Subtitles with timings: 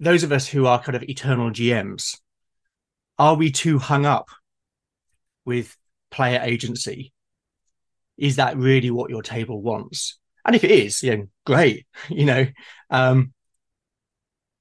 [0.00, 2.18] those of us who are kind of eternal GMs,
[3.18, 4.28] are we too hung up
[5.44, 5.76] with
[6.10, 7.12] player agency?
[8.16, 10.18] Is that really what your table wants?
[10.44, 12.46] And if it is, know, great, you know.
[12.88, 13.34] Um,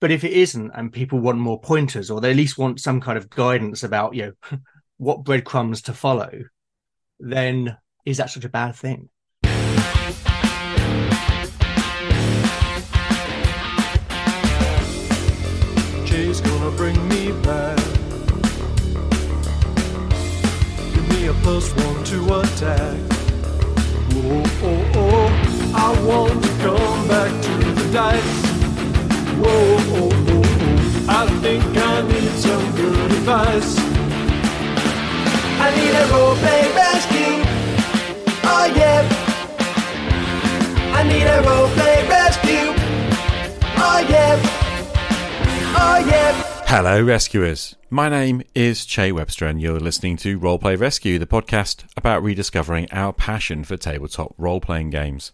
[0.02, 3.02] but if it isn't, and people want more pointers, or they at least want some
[3.02, 4.60] kind of guidance about, you know,
[4.98, 6.30] what breadcrumbs to follow,
[7.20, 9.10] then is that such a bad thing?
[16.80, 17.78] Bring me back.
[20.94, 22.98] Give me a plus one to attack.
[24.14, 25.28] Whoa, oh, oh,
[25.76, 28.42] I want to come back to the dice.
[29.42, 33.76] Whoa, oh, oh, oh, I think I need some good advice.
[35.66, 37.36] I need a role play rescue.
[38.54, 39.02] Oh yeah.
[40.98, 42.72] I need a role play rescue.
[43.76, 44.40] Oh yeah.
[45.76, 46.39] Oh yeah.
[46.72, 47.76] Hello, rescuers.
[47.90, 52.88] My name is Che Webster, and you're listening to Roleplay Rescue, the podcast about rediscovering
[52.92, 55.32] our passion for tabletop role playing games.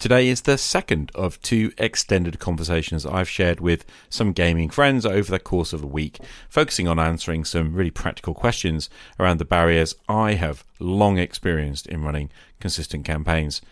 [0.00, 5.30] Today is the second of two extended conversations I've shared with some gaming friends over
[5.30, 9.94] the course of a week, focusing on answering some really practical questions around the barriers
[10.08, 13.62] I have long experienced in running consistent campaigns.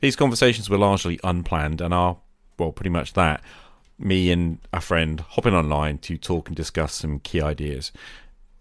[0.00, 2.16] These conversations were largely unplanned and are,
[2.58, 3.44] well, pretty much that
[4.02, 7.92] me and a friend hopping online to talk and discuss some key ideas.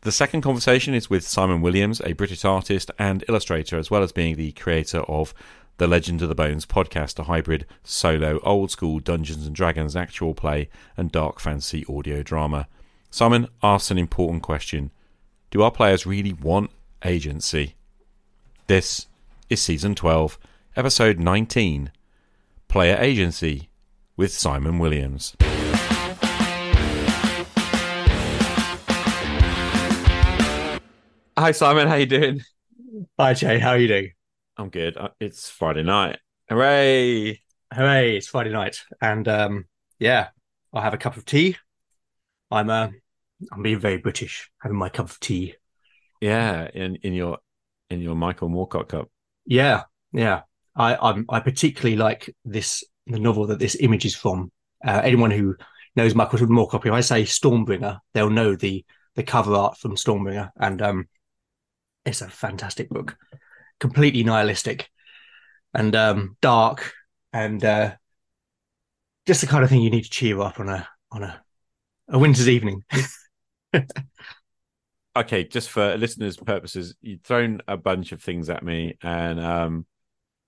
[0.02, 4.11] The second conversation is with Simon Williams, a British artist and illustrator, as well as
[4.11, 5.33] being the creator of
[5.78, 10.33] the Legend of the Bones podcast, a hybrid solo old school Dungeons and Dragons actual
[10.33, 12.67] play and dark fantasy audio drama.
[13.09, 14.92] Simon asks an important question
[15.50, 16.72] Do our players really want
[17.03, 17.76] agency?
[18.67, 19.08] This
[19.50, 20.38] is season 12,
[20.76, 21.92] episode 19
[22.67, 23.70] Player Agency
[24.22, 25.36] with Simon Williams.
[31.36, 32.42] Hi Simon, how you doing?
[33.17, 33.58] Hi, Jay.
[33.58, 34.11] How are you doing?
[34.58, 34.95] I'm good.
[34.95, 36.20] Uh, It's Friday night.
[36.49, 37.42] Hooray!
[37.73, 38.17] Hooray!
[38.17, 39.65] It's Friday night, and um,
[39.98, 40.27] yeah,
[40.71, 41.58] I have a cup of tea.
[42.52, 42.89] I'm uh,
[43.52, 45.55] I'm being very British, having my cup of tea.
[46.21, 47.39] Yeah, in in your
[47.89, 49.09] in your Michael Moorcock cup.
[49.48, 50.42] Yeah, yeah.
[50.76, 54.52] I I'm, I particularly like this the novel that this image is from.
[54.86, 55.55] Uh, anyone who
[55.95, 58.86] knows Michael Moorcock, if I say Stormbringer, they'll know the
[59.16, 61.10] the cover art from Stormbringer, and um,
[62.05, 63.17] it's a fantastic book,
[63.80, 64.89] completely nihilistic
[65.73, 66.94] and um, dark,
[67.33, 67.94] and uh,
[69.27, 71.42] just the kind of thing you need to cheer up on a on a
[72.10, 72.83] a winter's evening.
[75.14, 79.86] Okay, just for listeners' purposes, you've thrown a bunch of things at me, and um,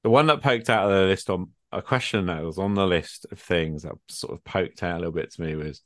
[0.03, 2.85] the one that poked out of the list on a question that was on the
[2.85, 5.81] list of things that sort of poked out a little bit to me was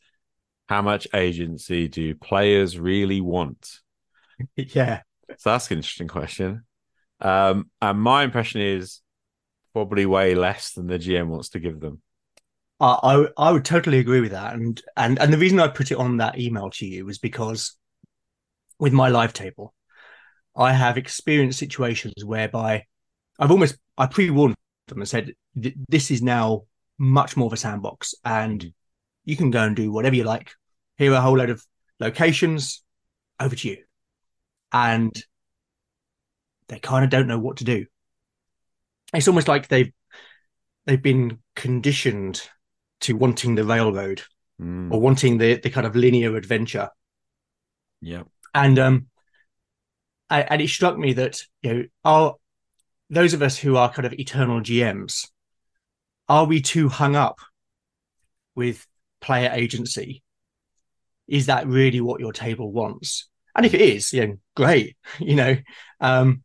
[0.68, 3.80] how much agency do players really want?
[4.56, 5.02] yeah,
[5.38, 6.64] So that's an interesting question.
[7.22, 9.02] Um, and my impression is
[9.74, 12.02] probably way less than the GM wants to give them.
[12.80, 15.92] I, I I would totally agree with that, and and and the reason I put
[15.92, 17.76] it on that email to you was because
[18.80, 19.74] with my live table,
[20.56, 22.86] I have experienced situations whereby
[23.40, 24.56] I've almost I pre-warned
[24.88, 26.64] them and said this is now
[26.98, 28.74] much more of a sandbox, and
[29.26, 30.52] you can go and do whatever you like.
[30.98, 31.66] Here are a whole load of
[32.00, 32.84] locations.
[33.40, 33.78] Over to you,
[34.72, 35.16] and
[36.70, 37.86] they kind of don't know what to do.
[39.14, 39.92] It's almost like they've
[40.86, 42.42] they've been conditioned
[43.02, 44.24] to wanting the railroad
[44.60, 46.90] Mm, or wanting the the kind of linear adventure
[48.02, 48.24] yeah.
[48.56, 49.06] and um
[50.32, 52.36] and, and it struck me that you know are
[53.10, 55.28] those of us who are kind of eternal gms
[56.30, 57.40] are we too hung up
[58.56, 58.86] with
[59.22, 60.24] player agency?
[61.28, 63.30] Is that really what your table wants?
[63.56, 65.58] And if it is know great you know
[66.00, 66.44] um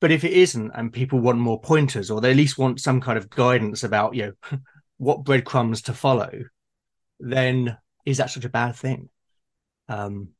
[0.00, 3.00] but if it isn't and people want more pointers or they at least want some
[3.00, 4.58] kind of guidance about you know
[4.98, 6.30] what breadcrumbs to follow
[7.20, 9.08] then is that such a bad thing?
[9.88, 10.30] Um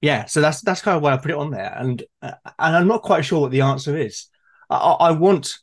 [0.00, 1.74] yeah so that's that's kind of why i put it on there.
[1.76, 4.28] And uh, and i'm not quite sure what the answer is
[4.70, 5.58] I, I want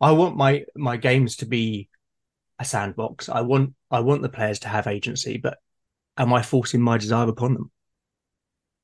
[0.00, 1.88] i want my my games to be
[2.58, 5.58] a sandbox i want i want the players to have agency but
[6.16, 7.70] am i forcing my desire upon them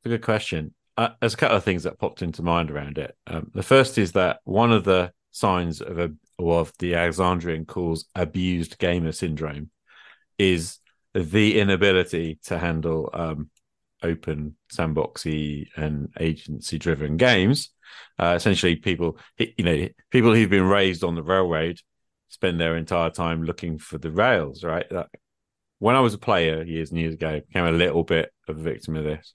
[0.01, 0.75] It's a good question.
[0.97, 3.17] Uh, there's a couple of things that popped into mind around it.
[3.29, 6.11] Um, the first is that one of the signs of a
[6.41, 9.71] of the Alexandrian calls abused gamer syndrome
[10.39, 10.79] is
[11.15, 13.51] the inability to handle um,
[14.03, 17.71] open sandboxy and agency driven games.
[18.19, 21.79] Uh, essentially, people you know people who've been raised on the railroad
[22.29, 24.87] spend their entire time looking for the rails, right?
[25.79, 28.63] When I was a player years and years ago, became a little bit of a
[28.63, 29.35] victim of this.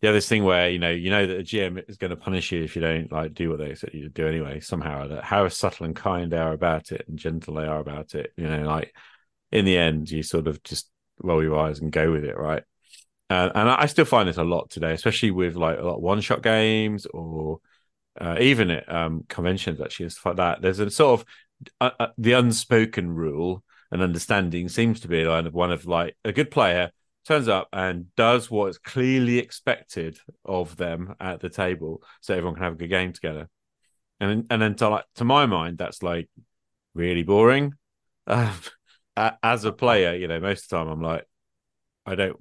[0.00, 2.52] Yeah, this thing where you know you know that the GM is going to punish
[2.52, 4.60] you if you don't like do what they expect you to do anyway.
[4.60, 8.32] Somehow, how subtle and kind they are about it and gentle they are about it.
[8.36, 8.94] You know, like
[9.50, 10.88] in the end, you sort of just
[11.20, 12.62] roll your eyes and go with it, right?
[13.30, 16.02] Uh, and I still find this a lot today, especially with like a lot of
[16.02, 17.60] one-shot games or
[18.20, 20.62] uh, even at um, conventions, actually, and stuff like that.
[20.62, 21.26] There's a sort of
[21.80, 26.16] uh, uh, the unspoken rule and understanding seems to be kind of one of like
[26.24, 26.90] a good player
[27.26, 32.64] turns up and does what's clearly expected of them at the table, so everyone can
[32.64, 33.48] have a good game together.
[34.20, 36.28] And and then to like to my mind, that's like
[36.94, 37.74] really boring.
[39.16, 41.24] Uh, as a player, you know, most of the time I'm like,
[42.06, 42.40] I don't,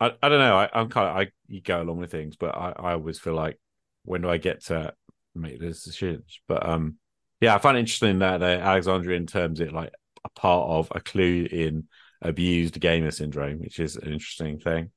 [0.00, 0.56] I, I don't know.
[0.56, 3.34] I, I'm kind of I you go along with things, but I, I always feel
[3.34, 3.58] like
[4.04, 4.94] when do I get to
[5.34, 6.40] make those decisions?
[6.48, 6.96] But um,
[7.40, 9.92] yeah, I find it interesting that the Alexandrian terms it like
[10.24, 11.84] a part of a clue in
[12.22, 14.90] abused gamer syndrome, which is an interesting thing.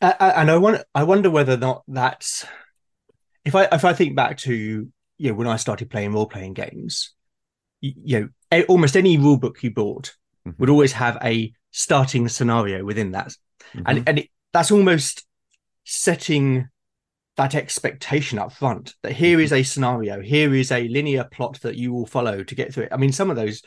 [0.00, 2.44] Uh, and I wonder, I wonder whether or not that's
[3.44, 6.54] if I if I think back to you know when I started playing role playing
[6.54, 7.14] games,
[7.80, 10.14] you, you know almost any rule book you bought
[10.46, 10.58] mm-hmm.
[10.58, 13.82] would always have a starting scenario within that, mm-hmm.
[13.86, 15.26] and and it, that's almost
[15.84, 16.66] setting
[17.36, 19.60] that expectation up front that here is mm-hmm.
[19.60, 22.92] a scenario, here is a linear plot that you will follow to get through it.
[22.92, 23.60] I mean, some of those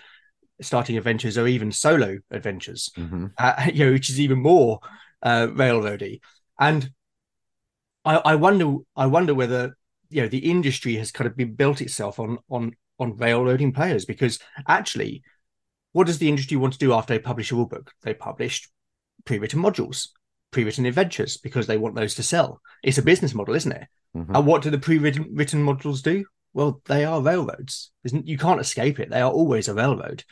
[0.61, 3.27] starting adventures are even solo adventures, mm-hmm.
[3.37, 4.79] uh, you know, which is even more
[5.21, 6.21] uh, railroady.
[6.59, 6.89] And
[8.03, 9.77] I, I wonder, I wonder whether
[10.09, 14.05] you know the industry has kind of been built itself on on on railroading players
[14.05, 15.21] because actually,
[15.91, 17.91] what does the industry want to do after they publish a rule book?
[18.01, 18.67] They publish
[19.25, 20.07] pre-written modules
[20.51, 22.61] pre-written adventures because they want those to sell.
[22.83, 23.87] It's a business model, isn't it?
[24.15, 24.35] Mm-hmm.
[24.35, 26.25] And what do the pre-written written modules do?
[26.53, 27.91] Well, they are railroads.
[28.03, 29.09] Isn't you can't escape it.
[29.09, 30.23] They are always a railroad.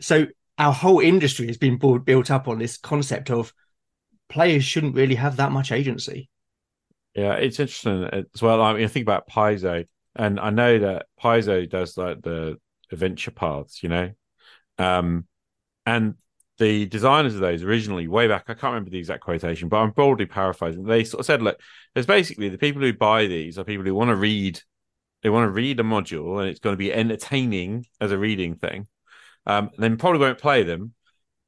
[0.00, 0.26] So
[0.58, 3.52] our whole industry has been built up on this concept of
[4.28, 6.28] players shouldn't really have that much agency.
[7.14, 8.04] Yeah, it's interesting
[8.34, 8.60] as well.
[8.62, 9.86] I mean, I think about Paizo,
[10.16, 12.58] and I know that Paizo does like the
[12.90, 14.10] adventure paths, you know,
[14.78, 15.26] um,
[15.86, 16.14] and
[16.58, 19.90] the designers of those originally, way back, I can't remember the exact quotation, but I'm
[19.90, 20.84] broadly paraphrasing.
[20.84, 21.58] They sort of said, look,
[21.94, 24.60] there's basically the people who buy these are people who want to read,
[25.22, 28.54] they want to read a module and it's going to be entertaining as a reading
[28.54, 28.86] thing.
[29.46, 30.94] Um, then probably won't play them,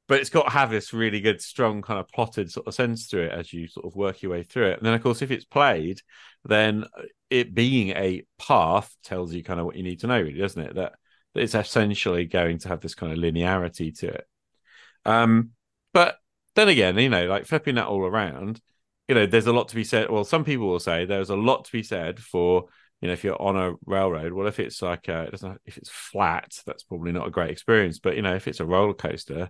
[0.07, 3.07] but it's got to have this really good, strong kind of plotted sort of sense
[3.09, 4.77] to it as you sort of work your way through it.
[4.77, 6.01] And then, of course, if it's played,
[6.45, 6.85] then
[7.29, 10.61] it being a path tells you kind of what you need to know, really, doesn't
[10.61, 10.75] it?
[10.75, 10.93] That,
[11.33, 14.25] that it's essentially going to have this kind of linearity to it.
[15.07, 15.51] Um,
[15.93, 16.17] but
[16.55, 18.61] then again, you know, like flipping that all around,
[19.07, 20.09] you know, there's a lot to be said.
[20.09, 22.65] Well, some people will say there's a lot to be said for,
[23.01, 24.33] you know, if you're on a railroad.
[24.33, 27.51] Well, if it's like a, it doesn't, if it's flat, that's probably not a great
[27.51, 27.99] experience.
[27.99, 29.49] But you know, if it's a roller coaster,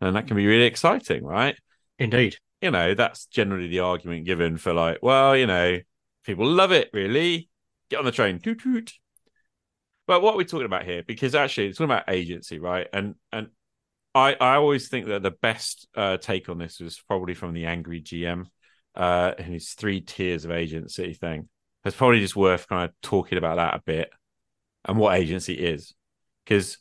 [0.00, 1.56] then that can be really exciting, right?
[1.98, 2.36] Indeed.
[2.60, 5.78] You know, that's generally the argument given for like, well, you know,
[6.24, 7.48] people love it, really.
[7.88, 8.92] Get on the train, toot toot.
[10.06, 11.02] But what are we talking about here?
[11.02, 12.88] Because actually, it's talking about agency, right?
[12.92, 13.48] And and
[14.14, 17.66] I, I always think that the best uh, take on this was probably from the
[17.66, 18.46] angry GM,
[18.94, 21.48] uh, his three tiers of agency thing.
[21.84, 24.10] It's probably just worth kind of talking about that a bit
[24.84, 25.94] and what agency is,
[26.44, 26.78] because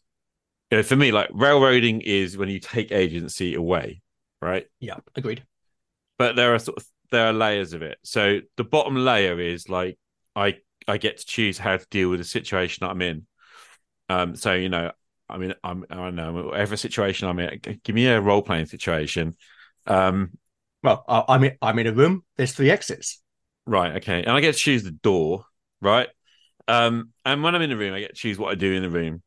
[0.71, 4.01] you know, for me, like railroading is when you take agency away,
[4.41, 4.65] right?
[4.79, 5.43] Yeah, agreed.
[6.17, 7.97] But there are sort of there are layers of it.
[8.03, 9.97] So the bottom layer is like
[10.35, 13.27] I I get to choose how to deal with the situation that I'm in.
[14.09, 14.91] Um, so you know,
[15.29, 18.67] I mean, I'm, I don't know, whatever situation I'm in, give me a role playing
[18.67, 19.35] situation.
[19.85, 20.37] Um,
[20.83, 22.23] well, I'm in, I'm in a room.
[22.37, 23.21] There's three exits.
[23.65, 23.97] Right.
[23.97, 24.21] Okay.
[24.23, 25.45] And I get to choose the door.
[25.81, 26.07] Right.
[26.67, 28.83] Um, and when I'm in the room, I get to choose what I do in
[28.83, 29.21] the room.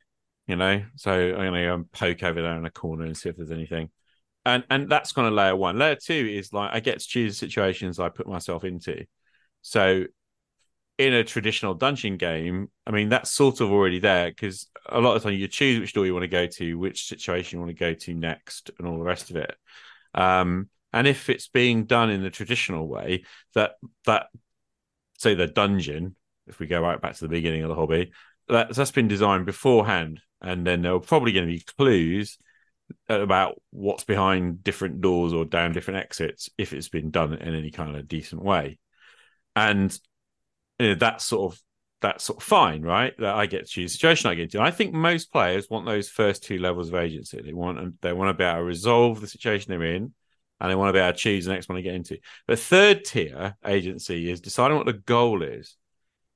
[0.46, 3.28] You know, so I'm gonna go and poke over there in a corner and see
[3.28, 3.88] if there's anything.
[4.44, 5.78] And and that's kind of layer one.
[5.78, 9.04] Layer two is like I get to choose situations I put myself into.
[9.62, 10.06] So
[10.98, 15.16] in a traditional dungeon game, I mean, that's sort of already there because a lot
[15.16, 17.76] of time you choose which door you want to go to, which situation you want
[17.76, 19.54] to go to next, and all the rest of it.
[20.14, 23.72] Um, and if it's being done in the traditional way, that
[24.06, 24.26] that
[25.18, 28.12] say the dungeon, if we go right back to the beginning of the hobby,
[28.48, 32.38] that, that's been designed beforehand, and then there are probably going to be clues
[33.08, 37.70] about what's behind different doors or down different exits if it's been done in any
[37.70, 38.78] kind of decent way.
[39.54, 39.96] And
[40.78, 41.60] you know, that's sort of
[42.00, 43.12] that's sort of fine, right?
[43.18, 44.60] That I get to choose the situation I get to.
[44.60, 47.40] I think most players want those first two levels of agency.
[47.42, 50.12] They want they want to be able to resolve the situation they're in,
[50.60, 52.18] and they want to be able to choose the next one to get into.
[52.46, 55.76] But third tier agency is deciding what the goal is.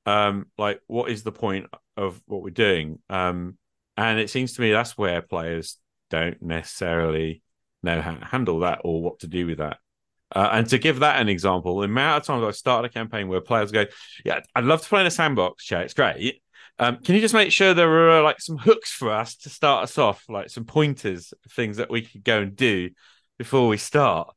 [0.05, 1.67] Um, like what is the point
[1.97, 2.99] of what we're doing?
[3.09, 3.57] Um,
[3.97, 5.77] and it seems to me that's where players
[6.11, 7.41] don't necessarily
[7.81, 9.77] know how to handle that or what to do with that.
[10.35, 13.29] Uh, and to give that an example, the amount of times I've started a campaign
[13.29, 13.85] where players go,
[14.25, 15.83] "Yeah, I'd love to play in a sandbox, chat.
[15.83, 16.41] It's great.
[16.77, 19.83] Um, can you just make sure there are like some hooks for us to start
[19.83, 22.89] us off, like some pointers, things that we could go and do
[23.37, 24.35] before we start?"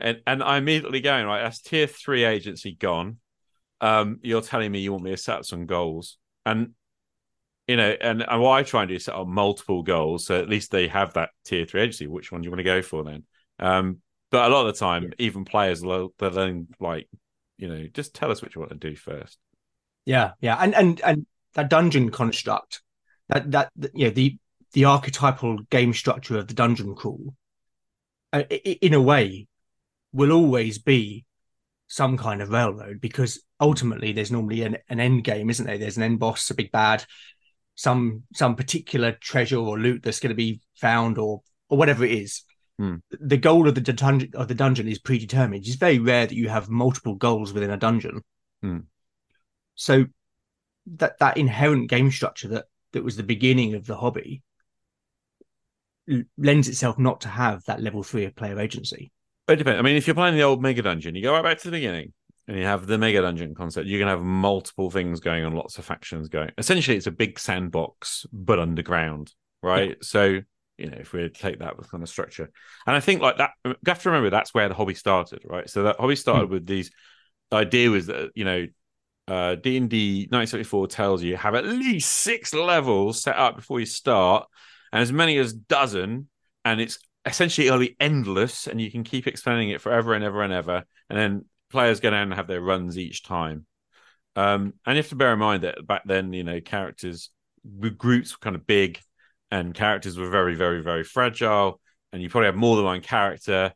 [0.00, 1.42] And and I immediately going right.
[1.42, 3.18] That's tier three agency gone.
[3.80, 6.74] Um, you're telling me you want me to set up some goals, and
[7.68, 10.40] you know, and, and what I try and do is set up multiple goals, so
[10.40, 12.08] at least they have that tier three agency.
[12.08, 13.24] Which one do you want to go for then?
[13.58, 13.98] Um,
[14.36, 15.10] but a lot of the time, yeah.
[15.18, 17.08] even players, they're then like,
[17.56, 19.38] you know, just tell us what you want to do first.
[20.04, 22.82] Yeah, yeah, and and and that dungeon construct,
[23.30, 24.36] that that you know the
[24.74, 27.34] the archetypal game structure of the dungeon crawl,
[28.34, 29.46] uh, in a way,
[30.12, 31.24] will always be
[31.86, 35.78] some kind of railroad because ultimately there's normally an, an end game, isn't there?
[35.78, 37.06] There's an end boss, a big bad,
[37.74, 41.40] some some particular treasure or loot that's going to be found or
[41.70, 42.42] or whatever it is.
[42.78, 42.96] Hmm.
[43.10, 45.66] The goal of the dungeon of the dungeon is predetermined.
[45.66, 48.22] It's very rare that you have multiple goals within a dungeon.
[48.62, 48.80] Hmm.
[49.74, 50.06] So
[50.94, 54.42] that that inherent game structure that that was the beginning of the hobby
[56.38, 59.10] lends itself not to have that level three of player agency.
[59.48, 59.78] It depends.
[59.78, 61.76] I mean, if you're playing the old Mega Dungeon, you go right back to the
[61.76, 62.12] beginning
[62.48, 63.86] and you have the Mega Dungeon concept.
[63.86, 66.50] You can have multiple things going on, lots of factions going.
[66.58, 69.90] Essentially, it's a big sandbox, but underground, right?
[69.90, 69.94] Yeah.
[70.02, 70.40] So,
[70.78, 72.50] you know, if we take that with kind of structure,
[72.86, 75.68] and I think like that, you have to remember that's where the hobby started, right?
[75.68, 76.52] So that hobby started hmm.
[76.52, 76.90] with these.
[77.50, 78.66] The idea was that you know,
[79.28, 83.80] uh, D and D 1974 tells you have at least six levels set up before
[83.80, 84.46] you start,
[84.92, 86.28] and as many as dozen,
[86.64, 90.52] and it's essentially it'll endless and you can keep expanding it forever and ever and
[90.52, 93.66] ever and then players go down and have their runs each time
[94.36, 97.30] um, and you have to bear in mind that back then you know characters
[97.98, 99.00] groups were kind of big
[99.50, 101.80] and characters were very very very fragile
[102.12, 103.72] and you probably have more than one character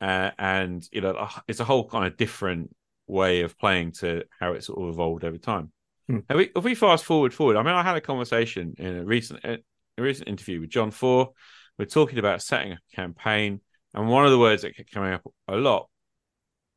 [0.00, 2.74] uh, and you know it's a whole kind of different
[3.06, 5.70] way of playing to how it sort of evolved over time
[6.08, 6.18] hmm.
[6.34, 9.44] we, if we fast forward forward i mean i had a conversation in a recent
[9.44, 9.58] a
[9.98, 11.32] recent interview with john four
[11.80, 13.58] we're talking about setting a campaign,
[13.94, 15.88] and one of the words that kept coming up a lot,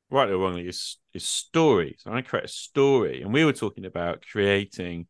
[0.10, 1.98] rightly or wrongly, is is story.
[2.00, 5.08] So I create a story, and we were talking about creating,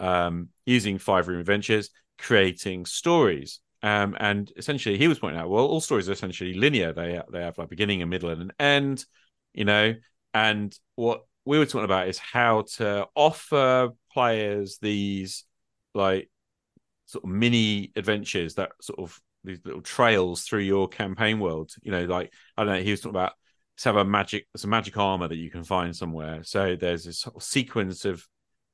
[0.00, 3.60] um, using five room adventures, creating stories.
[3.82, 6.92] Um, and essentially, he was pointing out, well, all stories are essentially linear.
[6.92, 9.04] They they have like beginning, a middle, and an end.
[9.52, 9.94] You know,
[10.34, 15.44] and what we were talking about is how to offer players these
[15.94, 16.28] like
[17.06, 21.72] sort of mini adventures that sort of these little trails through your campaign world.
[21.82, 23.32] You know, like I don't know, he was talking about
[23.74, 26.42] let's have a magic, a magic armor that you can find somewhere.
[26.42, 28.26] So there's this sort of sequence of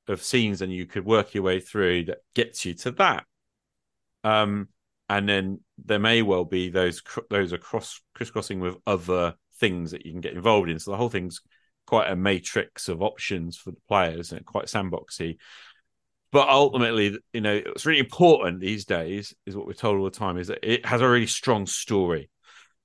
[0.09, 3.25] of scenes, and you could work your way through that gets you to that.
[4.25, 4.69] Um,
[5.09, 10.07] and then there may well be those those are cross crisscrossing with other things that
[10.07, 10.79] you can get involved in.
[10.79, 11.41] So the whole thing's
[11.87, 15.37] quite a matrix of options for the players and quite sandboxy.
[16.31, 20.11] But ultimately, you know, it's really important these days, is what we're told all the
[20.11, 22.31] time, is that it has a really strong story,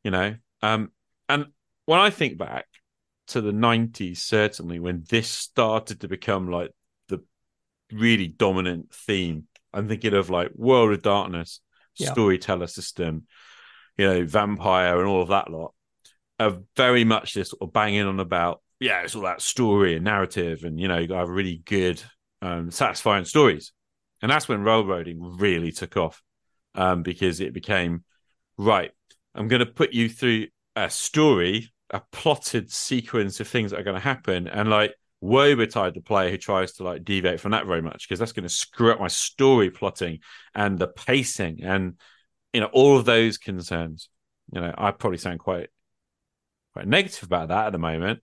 [0.04, 0.36] you know.
[0.62, 0.92] Um,
[1.30, 1.46] and
[1.86, 2.66] when I think back
[3.28, 6.72] to the 90s, certainly when this started to become like
[7.08, 7.24] the
[7.92, 11.62] really dominant theme, I'm thinking of like World of Darkness,
[11.98, 12.12] yeah.
[12.12, 13.28] storyteller system,
[13.98, 15.74] you know, vampire and all of that lot,
[16.40, 20.06] are very much this sort of banging on about, yeah, it's all that story and
[20.06, 22.02] narrative, and you know, you got to have really good
[22.42, 23.74] um, satisfying stories.
[24.22, 26.22] And that's when railroading really took off
[26.76, 28.04] um, because it became
[28.58, 28.92] right.
[29.36, 33.84] I'm going to put you through a story, a plotted sequence of things that are
[33.84, 37.52] going to happen, and like woe betide the player who tries to like deviate from
[37.52, 40.20] that very much because that's going to screw up my story plotting
[40.54, 41.96] and the pacing and
[42.54, 44.10] you know all of those concerns.
[44.54, 45.70] You know, I probably sound quite
[46.74, 48.22] quite negative about that at the moment,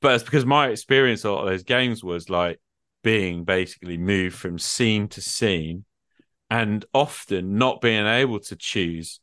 [0.00, 2.60] but it's because my experience of those games was like
[3.02, 5.84] being basically moved from scene to scene
[6.50, 9.20] and often not being able to choose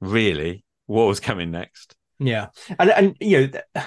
[0.00, 1.94] really what was coming next.
[2.18, 2.48] Yeah.
[2.78, 3.82] And and you know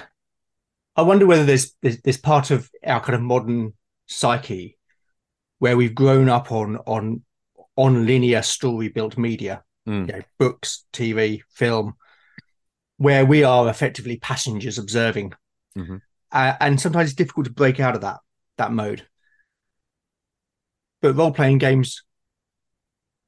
[0.96, 3.74] I wonder whether there's there's, there's part of our kind of modern
[4.06, 4.78] psyche
[5.58, 7.22] where we've grown up on on
[7.76, 10.06] on linear story built media, mm.
[10.06, 11.94] you know, books, TV, film,
[12.96, 15.32] where we are effectively passengers observing.
[15.76, 15.96] Mm-hmm.
[16.32, 18.18] Uh, and sometimes it's difficult to break out of that
[18.56, 19.06] that mode
[21.00, 22.02] but role playing games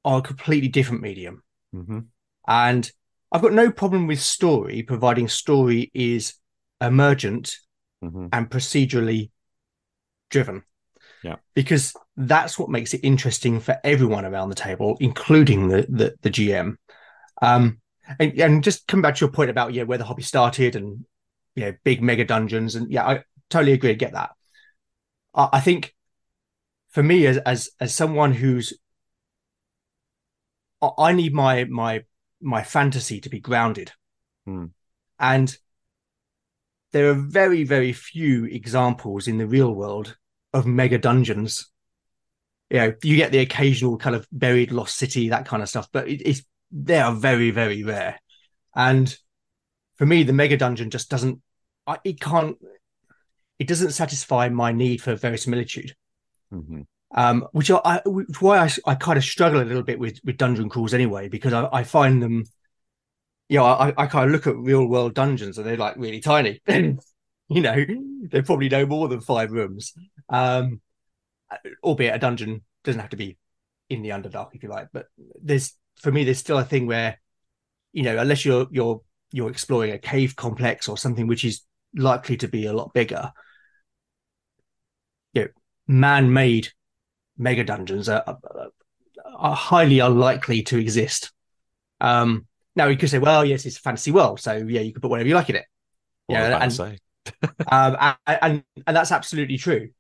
[0.04, 1.42] are a completely different medium.
[1.74, 2.00] Mm-hmm.
[2.46, 2.90] And
[3.30, 6.34] I've got no problem with story, providing story is
[6.82, 7.56] emergent
[8.04, 8.26] mm-hmm.
[8.32, 9.30] and procedurally
[10.30, 10.62] driven.
[11.22, 11.36] Yeah.
[11.54, 16.30] Because that's what makes it interesting for everyone around the table, including the the, the
[16.30, 16.76] GM.
[17.40, 17.80] Um,
[18.18, 21.04] and, and just come back to your point about yeah where the hobby started and
[21.54, 23.90] you know big mega dungeons and yeah I totally agree.
[23.90, 24.30] I get that.
[25.34, 25.94] I, I think
[26.90, 28.74] for me as as as someone who's
[30.98, 32.04] I- need my my
[32.40, 33.92] my fantasy to be grounded,
[34.44, 34.66] Hmm.
[35.18, 35.56] and
[36.92, 40.16] there are very very few examples in the real world
[40.52, 41.70] of mega dungeons.
[42.70, 45.88] You know, you get the occasional kind of buried lost city, that kind of stuff,
[45.92, 48.18] but it, it's they are very very rare.
[48.74, 49.14] And
[49.96, 51.40] for me, the mega dungeon just doesn't.
[51.86, 52.56] I, it can't.
[53.58, 55.94] It doesn't satisfy my need for verisimilitude
[56.52, 56.84] Mhm.
[57.14, 60.18] um, which I, I which why I, I kind of struggle a little bit with
[60.24, 62.44] with dungeon crawls anyway because I, I find them,
[63.52, 66.20] you know, I, I kind of look at real world dungeons and they're like really
[66.20, 66.96] tiny, you
[67.50, 67.84] know,
[68.30, 69.92] they're probably no more than five rooms,
[70.30, 70.80] um,
[71.84, 73.36] albeit a dungeon doesn't have to be
[73.90, 75.04] in the Underdark if you like, but
[75.42, 77.20] there's for me there's still a thing where,
[77.92, 81.60] you know, unless you're you're you're exploring a cave complex or something which is
[81.94, 83.32] likely to be a lot bigger,
[85.34, 85.48] you know,
[85.86, 86.68] man-made
[87.36, 88.68] mega dungeons are, are,
[89.36, 91.32] are highly unlikely to exist.
[92.00, 95.00] Um, now you could say, well, yes, it's a fantasy world, so yeah, you can
[95.00, 95.66] put whatever you like in it.
[96.28, 97.00] Yeah, was I about and-?
[97.70, 99.90] Um, and, and and that's absolutely true.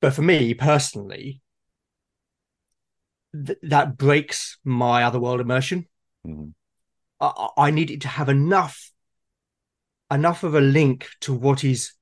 [0.00, 1.40] But for me personally,
[3.32, 5.86] th- that breaks my other world immersion.
[6.26, 6.54] Mhm.
[7.20, 7.26] I,
[7.56, 8.90] I I need it to have enough
[10.10, 11.92] enough of a link to what is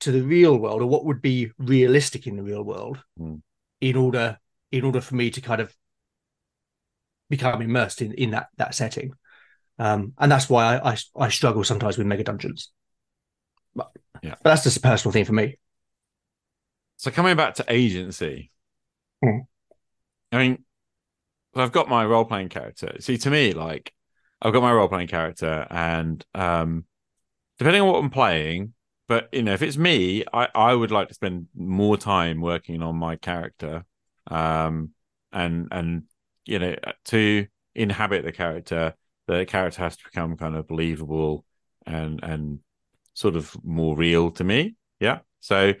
[0.00, 3.42] to the real world or what would be realistic in the real world Mm.
[3.80, 4.38] in order
[4.70, 5.74] in order for me to kind of
[7.28, 9.12] become immersed in in that that setting
[9.78, 12.72] um and that's why i i, I struggle sometimes with mega dungeons
[13.74, 13.90] but,
[14.22, 14.34] Yeah.
[14.42, 15.56] but that's just a personal thing for me
[16.96, 18.50] So coming back to agency,
[19.22, 19.40] Hmm.
[20.32, 20.64] I mean,
[21.56, 22.96] I've got my role playing character.
[23.00, 23.92] See, to me, like
[24.42, 26.86] I've got my role playing character, and um,
[27.58, 28.74] depending on what I'm playing,
[29.08, 32.82] but you know, if it's me, I I would like to spend more time working
[32.82, 33.86] on my character,
[34.28, 34.92] um,
[35.32, 36.04] and and
[36.48, 38.94] you know, to inhabit the character,
[39.26, 41.44] the character has to become kind of believable
[41.86, 42.60] and and
[43.14, 44.76] sort of more real to me.
[45.00, 45.74] Yeah, so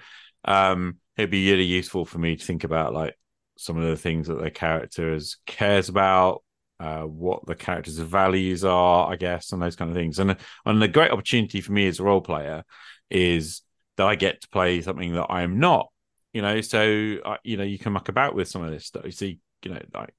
[0.44, 3.18] um it'd be really useful for me to think about like
[3.56, 6.44] some of the things that the characters cares about
[6.78, 10.20] uh what the characters values are i guess and those kind of things.
[10.20, 12.62] And and the great opportunity for me as a role player
[13.10, 13.62] is
[13.96, 15.88] that i get to play something that i'm not
[16.32, 16.60] you know?
[16.60, 19.04] So uh, you know you can muck about with some of this stuff.
[19.04, 20.14] You see you know like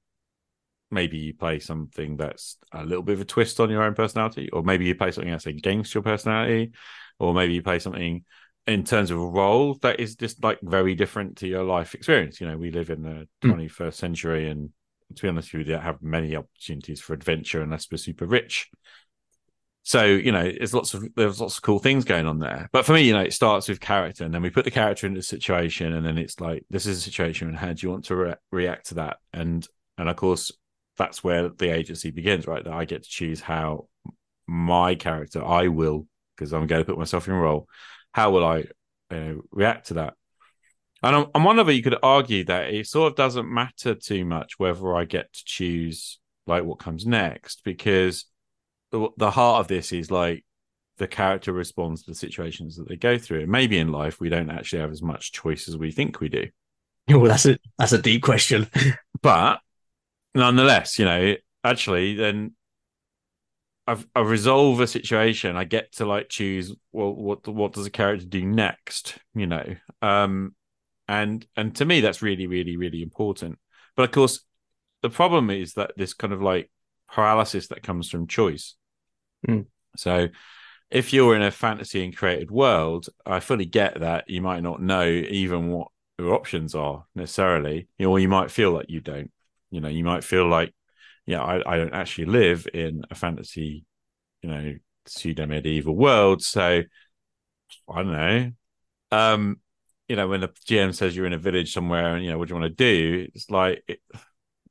[0.90, 4.50] maybe you play something that's a little bit of a twist on your own personality
[4.50, 6.72] or maybe you play something that's against your personality
[7.18, 8.24] or maybe you play something
[8.66, 12.40] in terms of a role that is just like very different to your life experience.
[12.40, 13.50] You know, we live in the Mm.
[13.50, 14.70] 21st century, and
[15.14, 18.26] to be honest with you, we don't have many opportunities for adventure unless we're super
[18.26, 18.70] rich.
[19.82, 22.68] So you know, there's lots of there's lots of cool things going on there.
[22.72, 25.06] But for me, you know, it starts with character, and then we put the character
[25.06, 27.90] into a situation, and then it's like this is a situation, and how do you
[27.90, 29.18] want to re- react to that?
[29.32, 30.52] And and of course,
[31.00, 32.62] that's where the agency begins, right?
[32.62, 33.88] That I get to choose how
[34.46, 37.66] my character, I will, because I'm going to put myself in role
[38.12, 38.64] how will I
[39.50, 40.14] react to that?
[41.02, 44.58] And I'm, I'm wondering, you could argue that it sort of doesn't matter too much
[44.58, 48.26] whether I get to choose like what comes next, because
[48.90, 50.44] the, the heart of this is like
[50.98, 53.42] the character responds to the situations that they go through.
[53.42, 56.28] And maybe in life we don't actually have as much choice as we think we
[56.28, 56.48] do,
[57.08, 58.68] well that's a that's a deep question
[59.22, 59.60] but
[60.34, 62.54] nonetheless, you know, actually then.
[63.86, 65.56] I've, I resolve a situation.
[65.56, 66.72] I get to like choose.
[66.92, 69.18] Well, what what does a character do next?
[69.34, 69.64] You know,
[70.00, 70.54] um,
[71.08, 73.58] and and to me that's really, really, really important.
[73.96, 74.44] But of course,
[75.02, 76.70] the problem is that this kind of like
[77.10, 78.76] paralysis that comes from choice.
[79.48, 79.66] Mm.
[79.96, 80.28] So,
[80.90, 84.82] if you're in a fantasy and created world, I fully get that you might not
[84.82, 85.88] know even what
[86.18, 89.30] your options are necessarily, or you might feel like you don't.
[89.70, 90.74] You know, you might feel like
[91.26, 93.84] yeah, I, I don't actually live in a fantasy,
[94.42, 94.74] you know,
[95.06, 96.42] pseudo medieval world.
[96.42, 96.82] So
[97.88, 98.52] I don't know.
[99.12, 99.60] Um,
[100.08, 102.48] you know, when the GM says you're in a village somewhere and you know what
[102.48, 104.00] do you want to do, it's like it,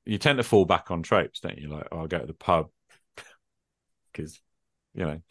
[0.05, 1.69] you tend to fall back on tropes, don't you?
[1.69, 2.69] Like, oh, I'll go to the pub
[4.11, 4.39] because
[4.93, 5.21] you know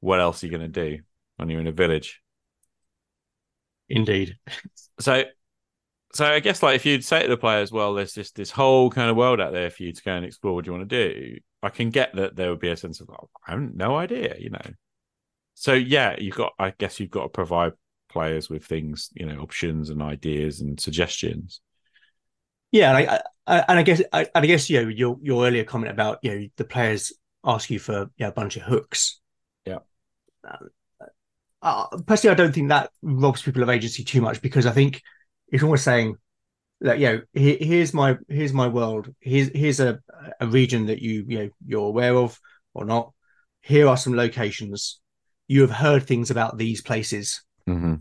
[0.00, 1.02] what else are you going to do
[1.36, 2.20] when you're in a village?
[3.90, 4.36] indeed
[5.00, 5.24] so
[6.12, 8.90] so I guess like if you'd say to the players, well, there's just this whole
[8.90, 10.54] kind of world out there for you to go and explore.
[10.54, 11.38] What do you want to do?
[11.62, 14.34] I can get that there would be a sense of oh, I have no idea,
[14.38, 14.60] you know.
[15.54, 17.72] So yeah, you've got I guess you've got to provide
[18.08, 21.60] players with things, you know, options and ideas and suggestions.
[22.72, 25.46] Yeah, and I, I and I guess I, and I guess you know your your
[25.46, 27.12] earlier comment about you know the players
[27.44, 29.20] ask you for you know, a bunch of hooks.
[29.64, 29.78] Yeah.
[31.62, 35.02] Uh, personally, I don't think that robs people of agency too much because I think
[35.50, 36.16] it's almost saying
[36.80, 39.12] that you know here, here's my here's my world.
[39.20, 40.00] Here's here's a
[40.40, 42.38] a region that you you know you're aware of
[42.74, 43.12] or not.
[43.62, 45.00] Here are some locations.
[45.48, 47.42] You have heard things about these places.
[47.68, 47.96] Mm-hmm.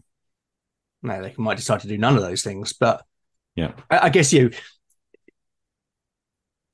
[1.01, 3.03] Now they might decide to do none of those things, but
[3.55, 3.73] Yeah.
[3.89, 4.51] I, I guess you.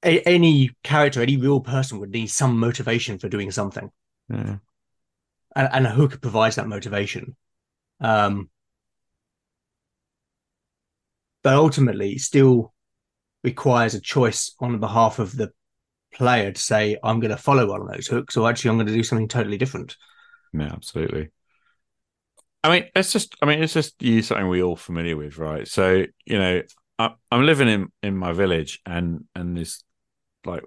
[0.04, 3.90] A, any character, any real person would need some motivation for doing something,
[4.30, 4.58] Yeah.
[5.56, 7.36] and, and a hook provides that motivation.
[8.00, 8.50] Um,
[11.46, 12.74] but ultimately, still
[13.44, 15.52] requires a choice on behalf of the
[16.12, 18.88] player to say, "I'm going to follow one of those hooks," or actually, I'm going
[18.88, 19.96] to do something totally different.
[20.54, 21.30] Yeah, absolutely.
[22.64, 25.68] I mean, it's just, I mean, it's just use something we're all familiar with, right?
[25.68, 26.64] So, you know,
[26.98, 29.84] I, I'm living in in my village, and and this
[30.46, 30.64] like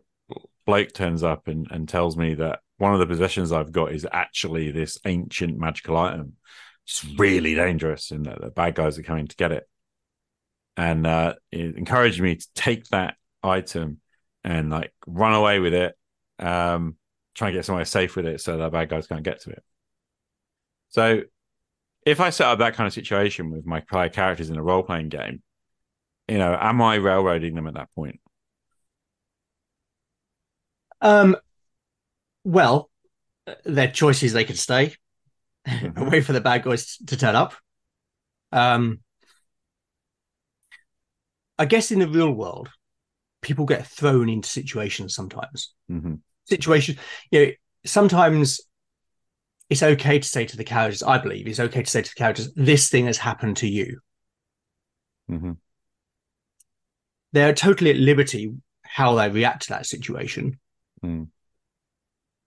[0.65, 4.07] bloke turns up and and tells me that one of the possessions I've got is
[4.13, 6.35] actually this ancient magical item.
[6.87, 9.69] It's really dangerous, and that the bad guys are coming to get it.
[10.79, 14.01] And uh, it encouraged me to take that item
[14.45, 15.95] and like run away with it,
[16.39, 16.97] um,
[17.35, 19.65] try and get somewhere safe with it, so the bad guys can't get to it.
[20.91, 21.23] So
[22.07, 24.85] if I set up that kind of situation with my player characters in a role
[24.85, 25.43] playing game,
[26.29, 28.21] you know, am I railroading them at that point?
[31.01, 31.37] Um,
[32.45, 32.91] well,
[33.65, 34.95] their choices they can stay
[35.67, 35.97] Mhm.
[35.97, 37.55] and wait for the bad guys to turn up.
[38.53, 39.01] Um,
[41.59, 42.71] I guess in the real world,
[43.43, 45.75] people get thrown into situations sometimes.
[45.91, 46.15] Mm-hmm.
[46.47, 46.97] Situation,
[47.31, 47.53] you know,
[47.85, 48.61] sometimes
[49.69, 52.19] it's okay to say to the characters, I believe it's okay to say to the
[52.19, 53.99] characters, this thing has happened to you.
[55.31, 55.53] Mm-hmm.
[57.33, 60.59] They're totally at liberty how they react to that situation.
[61.05, 61.29] Mm.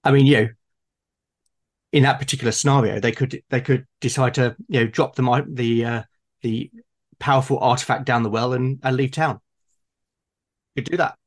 [0.03, 0.47] I mean, you know,
[1.91, 5.85] in that particular scenario, they could they could decide to you know drop the the
[5.85, 6.03] uh,
[6.41, 6.71] the
[7.21, 9.39] powerful artifact down the well and, and leave town.
[10.75, 11.17] Could do that,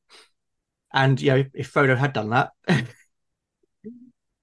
[0.92, 2.50] and you know if Frodo had done that,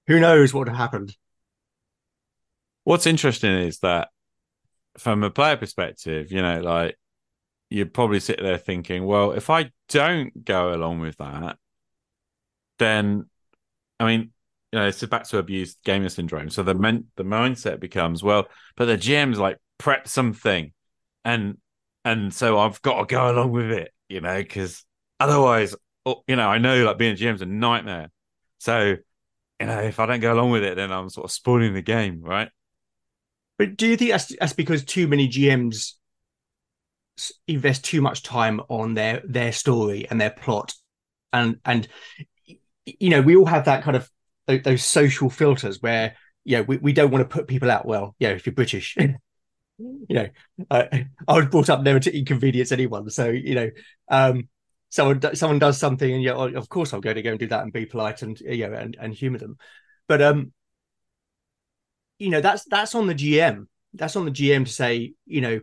[0.06, 1.16] who knows what would have happened?
[2.84, 4.08] What's interesting is that
[4.98, 6.98] from a player perspective, you know, like
[7.70, 11.56] you'd probably sit there thinking, well, if I don't go along with that,
[12.78, 13.26] then
[13.98, 14.30] I mean,
[14.72, 16.50] you know, it's back to abused gamer syndrome.
[16.50, 20.72] So the men- the mindset becomes, well, but the GM's like prep something,
[21.24, 21.58] and
[22.04, 24.84] and so I've got to go along with it, you know, because
[25.20, 28.10] otherwise, oh, you know, I know like being a GM's a nightmare.
[28.58, 28.96] So,
[29.60, 31.82] you know, if I don't go along with it, then I'm sort of spoiling the
[31.82, 32.48] game, right?
[33.58, 35.92] But do you think that's that's because too many GMs
[37.46, 40.74] invest too much time on their their story and their plot,
[41.32, 41.86] and and
[42.84, 44.10] you know we all have that kind of
[44.46, 47.86] those social filters where you know we, we don't want to put people out.
[47.86, 48.96] Well, yeah, if you're British,
[50.08, 50.28] you know,
[50.70, 50.84] uh,
[51.28, 53.70] I was brought up never to inconvenience anyone, so you know,
[54.08, 54.48] um,
[54.90, 57.62] someone someone does something, and yeah, of course I'm going to go and do that
[57.62, 59.58] and be polite and you know and and humour them,
[60.08, 60.52] but um
[62.18, 63.68] you know that's that's on the GM.
[63.94, 65.60] That's on the GM to say, you know,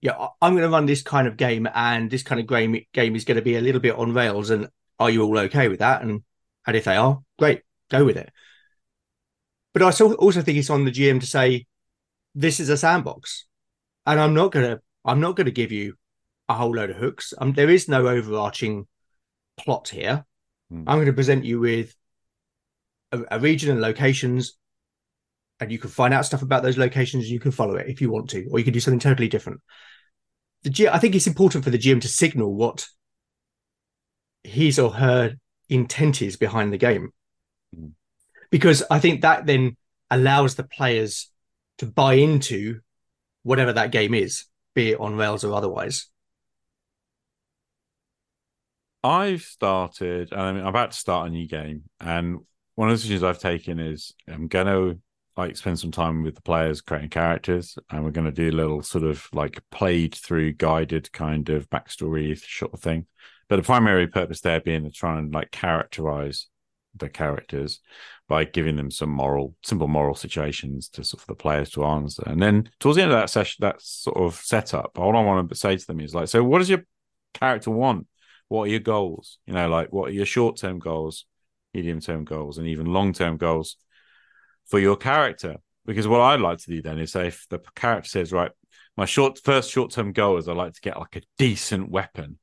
[0.00, 2.80] yeah, I- I'm going to run this kind of game, and this kind of game
[2.92, 4.50] game is going to be a little bit on rails.
[4.50, 6.02] And are you all okay with that?
[6.02, 6.22] And
[6.66, 8.30] and if they are, great, go with it.
[9.76, 11.66] But I also think it's on the GM to say,
[12.34, 13.44] this is a sandbox,
[14.06, 15.98] and I'm not gonna I'm not gonna give you
[16.48, 17.34] a whole load of hooks.
[17.36, 18.86] Um, there is no overarching
[19.58, 20.24] plot here.
[20.70, 20.84] Hmm.
[20.86, 21.94] I'm going to present you with
[23.12, 24.56] a, a region and locations,
[25.60, 27.24] and you can find out stuff about those locations.
[27.24, 29.28] And you can follow it if you want to, or you can do something totally
[29.28, 29.60] different.
[30.62, 32.86] The G- I think it's important for the GM to signal what
[34.42, 35.34] his or her
[35.68, 37.10] intent is behind the game.
[38.50, 39.76] Because I think that then
[40.10, 41.30] allows the players
[41.78, 42.80] to buy into
[43.42, 46.08] whatever that game is, be it on rails or otherwise.
[49.04, 52.38] I've started, and I mean, I'm about to start a new game, and
[52.74, 55.00] one of the decisions I've taken is I'm going to
[55.36, 58.56] like spend some time with the players creating characters, and we're going to do a
[58.56, 63.06] little sort of like played through, guided kind of backstory sort of thing.
[63.48, 66.48] But the primary purpose there being to try and like characterize
[66.96, 67.80] the characters
[68.28, 72.24] by giving them some moral, simple moral situations to sort of the players to answer.
[72.26, 75.48] And then towards the end of that session, that sort of setup, all I want
[75.48, 76.84] to say to them is like, so what does your
[77.34, 78.06] character want?
[78.48, 79.38] What are your goals?
[79.46, 81.24] You know, like what are your short term goals,
[81.72, 83.76] medium term goals, and even long term goals
[84.66, 85.56] for your character?
[85.84, 88.50] Because what I'd like to do then is say if the character says, right,
[88.96, 92.38] my short first short term goal is I like to get like a decent weapon,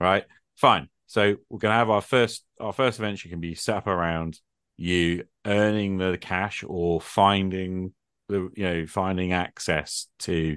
[0.00, 0.24] right?
[0.56, 0.88] Fine.
[1.06, 4.38] So we're gonna have our first our first adventure can be set up around
[4.78, 7.92] you earning the cash or finding
[8.28, 10.56] the you know finding access to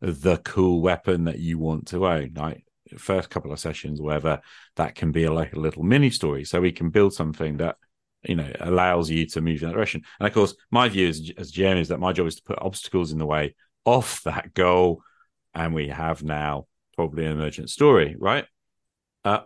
[0.00, 2.32] the cool weapon that you want to own.
[2.36, 2.64] Like
[2.98, 4.40] first couple of sessions, whatever
[4.76, 6.44] that can be like a little mini story.
[6.44, 7.76] So we can build something that
[8.22, 10.02] you know allows you to move in that direction.
[10.20, 12.60] And of course, my view as as GM is that my job is to put
[12.60, 13.54] obstacles in the way
[13.86, 15.02] of that goal,
[15.54, 18.44] and we have now probably an emergent story, right?
[19.24, 19.40] Uh,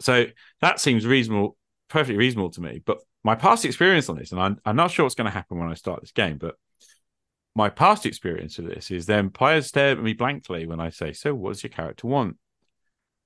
[0.00, 0.26] so
[0.60, 1.56] that seems reasonable,
[1.88, 2.80] perfectly reasonable to me.
[2.84, 5.58] But my past experience on this, and I'm, I'm not sure what's going to happen
[5.58, 6.56] when I start this game, but
[7.56, 11.12] my past experience of this is then players stare at me blankly when I say,
[11.12, 12.36] "So, what does your character want?"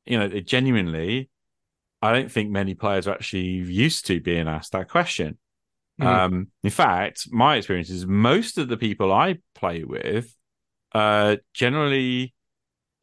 [0.06, 1.30] You know, genuinely,
[2.00, 5.38] I don't think many players are actually used to being asked that question.
[6.00, 6.06] Mm.
[6.06, 10.32] Um, in fact, my experience is most of the people I play with
[10.94, 12.34] uh, generally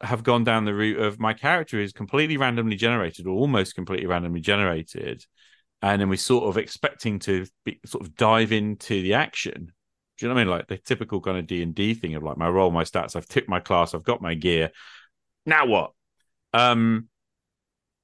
[0.00, 4.06] have gone down the route of my character is completely randomly generated or almost completely
[4.06, 5.24] randomly generated.
[5.82, 9.72] And then we're sort of expecting to be, sort of dive into the action.
[10.18, 10.50] Do you know what I mean?
[10.50, 13.14] Like the typical kind of D and D thing of like my role, my stats.
[13.14, 13.94] I've ticked my class.
[13.94, 14.70] I've got my gear.
[15.44, 15.92] Now what?
[16.54, 17.08] Um,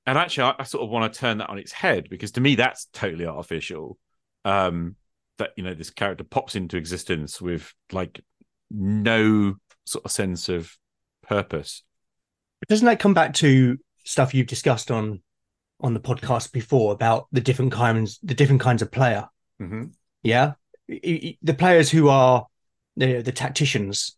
[0.04, 2.40] and actually, I, I sort of want to turn that on its head because to
[2.40, 3.98] me, that's totally artificial.
[4.44, 4.96] Um,
[5.38, 8.20] that you know, this character pops into existence with like
[8.70, 9.54] no
[9.84, 10.76] sort of sense of
[11.22, 11.82] purpose.
[12.68, 15.22] Doesn't that come back to stuff you've discussed on
[15.82, 19.28] on the podcast before about the different kinds the different kinds of player?
[19.60, 19.86] Mm-hmm.
[20.22, 20.52] Yeah,
[20.88, 22.46] the players who are
[22.96, 24.16] the the tacticians,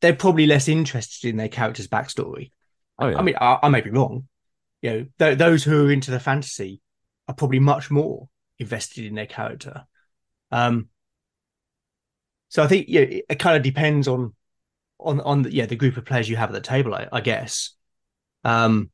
[0.00, 2.50] they're probably less interested in their character's backstory.
[2.98, 3.18] Oh, yeah.
[3.18, 4.28] I mean, I, I, may be wrong.
[4.80, 6.80] You know, th- those who are into the fantasy
[7.26, 9.84] are probably much more invested in their character.
[10.50, 10.88] Um,
[12.48, 14.34] so I think yeah, it, it kind of depends on
[15.00, 17.20] on on the, yeah the group of players you have at the table, I, I
[17.20, 17.74] guess.
[18.44, 18.90] Um,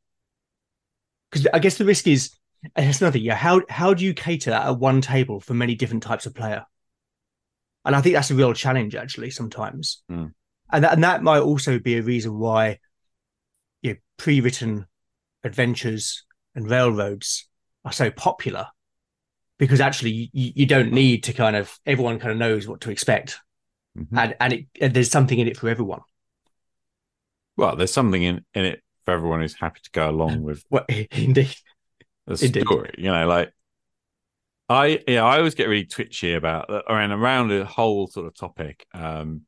[1.31, 2.33] because I guess the risk is
[2.77, 6.27] it's another yeah how how do you cater at one table for many different types
[6.27, 6.65] of player?
[7.85, 10.33] And I think that's a real challenge actually sometimes, mm.
[10.73, 12.79] and that, and that might also be a reason why
[13.83, 14.87] you know, pre-written
[15.45, 17.49] adventures and railroads
[17.85, 18.67] are so popular
[19.59, 22.91] because actually you, you don't need to kind of everyone kind of knows what to
[22.91, 23.41] expect
[23.97, 24.19] mm-hmm.
[24.19, 26.01] and and, it, and there's something in it for everyone.
[27.57, 30.63] Well, there's something in, in it for everyone who's happy to go along with.
[30.69, 31.55] well, indeed,
[32.27, 32.95] the story.
[32.99, 33.55] You know, like
[34.69, 38.87] I yeah, I always get really twitchy about around around the whole sort of topic.
[38.93, 39.43] Um,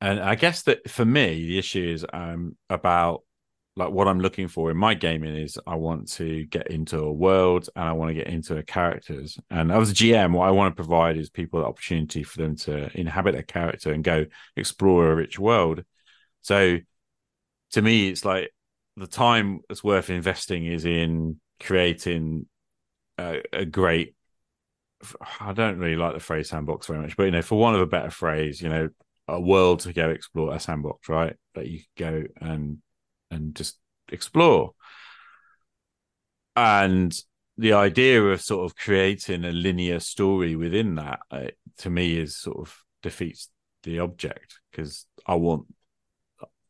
[0.00, 3.22] and I guess that for me, the issue is um about
[3.74, 7.12] like what I'm looking for in my gaming is I want to get into a
[7.12, 9.36] world and I want to get into characters.
[9.50, 12.54] And as a GM, what I want to provide is people the opportunity for them
[12.58, 14.26] to inhabit a character and go
[14.56, 15.82] explore a rich world.
[16.42, 16.78] So
[17.72, 18.53] to me, it's like
[18.96, 22.46] the time that's worth investing is in creating
[23.18, 24.14] a, a great.
[25.40, 27.80] I don't really like the phrase sandbox very much, but you know, for one of
[27.80, 28.88] a better phrase, you know,
[29.28, 31.36] a world to go explore a sandbox, right?
[31.54, 32.78] That you go and
[33.30, 33.78] and just
[34.10, 34.72] explore.
[36.56, 37.16] And
[37.56, 42.36] the idea of sort of creating a linear story within that, uh, to me, is
[42.36, 43.48] sort of defeats
[43.82, 45.66] the object because I want,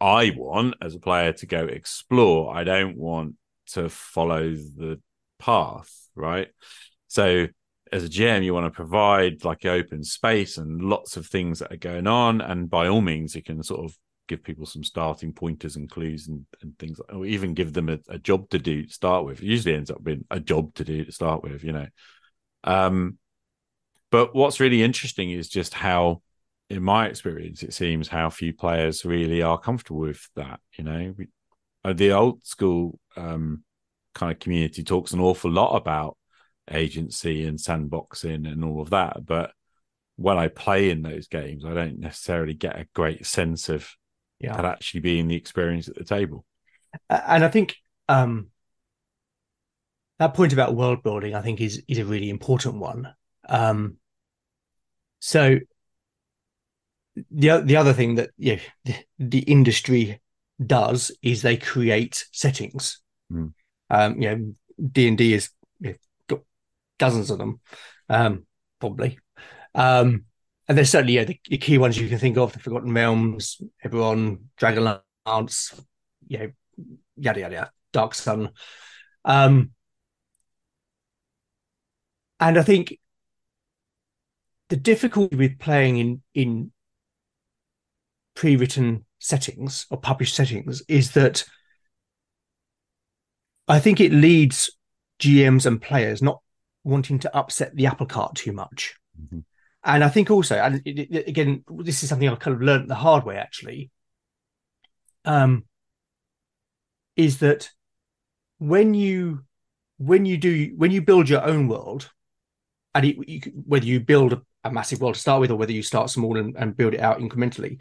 [0.00, 2.54] I want as a player to go explore.
[2.54, 3.34] I don't want
[3.68, 5.00] to follow the
[5.38, 6.48] path, right?
[7.08, 7.46] So
[7.92, 11.72] as a GM, you want to provide like open space and lots of things that
[11.72, 12.40] are going on.
[12.40, 16.28] And by all means, you can sort of give people some starting pointers and clues
[16.28, 19.40] and, and things, or even give them a, a, job to do to start with.
[19.40, 21.86] It usually ends up being a job to do to start with, you know.
[22.64, 23.18] Um,
[24.10, 26.22] but what's really interesting is just how,
[26.70, 30.60] in my experience, it seems how few players really are comfortable with that.
[30.76, 31.28] You know, we,
[31.84, 33.64] uh, the old school um,
[34.14, 36.16] kind of community talks an awful lot about
[36.70, 39.52] agency and sandboxing and all of that, but
[40.16, 43.88] when I play in those games, I don't necessarily get a great sense of
[44.38, 44.56] yeah.
[44.56, 46.44] that actually being the experience at the table.
[47.10, 47.76] And I think
[48.08, 48.48] um,
[50.18, 53.12] that point about world building, I think, is is a really important one.
[53.48, 53.96] Um,
[55.18, 55.58] so
[57.30, 60.20] the the other thing that yeah, the, the industry
[60.64, 63.00] does is they create settings.
[63.32, 63.52] Mm.
[63.90, 64.52] Um, you know,
[64.92, 65.50] D and D has
[66.28, 66.40] got
[66.98, 67.60] dozens of them,
[68.08, 68.46] um,
[68.80, 69.18] probably.
[69.74, 70.24] Um,
[70.68, 73.60] and there's certainly yeah, the, the, key ones you can think of: the Forgotten Realms,
[73.84, 75.80] Eberron, Dragonlance,
[76.26, 76.50] you know,
[77.16, 78.50] yada yada, yada Dark Sun.
[79.24, 79.70] Um,
[82.40, 82.98] and I think
[84.68, 86.72] the difficulty with playing in in
[88.34, 91.44] pre-written settings or published settings is that
[93.66, 94.70] I think it leads
[95.20, 96.40] GMs and players not
[96.82, 98.94] wanting to upset the apple cart too much.
[99.20, 99.40] Mm-hmm.
[99.84, 102.88] And I think also, and it, it, again, this is something I've kind of learned
[102.88, 103.90] the hard way actually,
[105.24, 105.64] um,
[107.16, 107.70] is that
[108.58, 109.44] when you
[109.98, 112.10] when you do when you build your own world,
[112.94, 115.72] and it, you, whether you build a, a, massive world to start with or whether
[115.72, 117.80] you start small and, and build it out incrementally,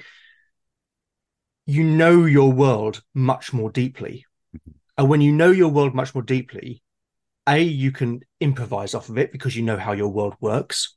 [1.65, 4.25] you know your world much more deeply.
[4.55, 4.71] Mm-hmm.
[4.97, 6.83] And when you know your world much more deeply,
[7.47, 10.95] a you can improvise off of it because you know how your world works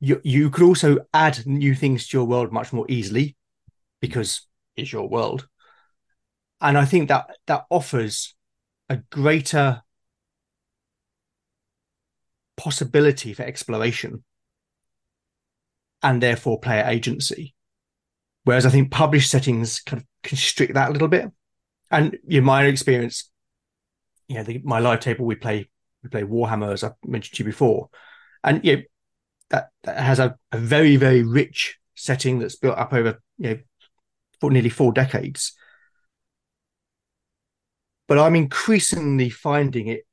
[0.00, 3.36] you you could also add new things to your world much more easily
[4.00, 5.46] because it's your world
[6.60, 8.34] and i think that that offers
[8.88, 9.82] a greater
[12.56, 14.24] possibility for exploration
[16.02, 17.54] and therefore player agency
[18.50, 21.30] whereas i think published settings kind of constrict that a little bit
[21.90, 23.30] and in my experience
[24.30, 25.68] you know, the, my live table we play
[26.04, 27.90] we play Warhammer as I mentioned to you before,
[28.44, 28.82] and you know,
[29.50, 33.58] that that has a, a very very rich setting that's built up over you know
[34.40, 35.52] for nearly four decades.
[38.06, 40.06] But I'm increasingly finding it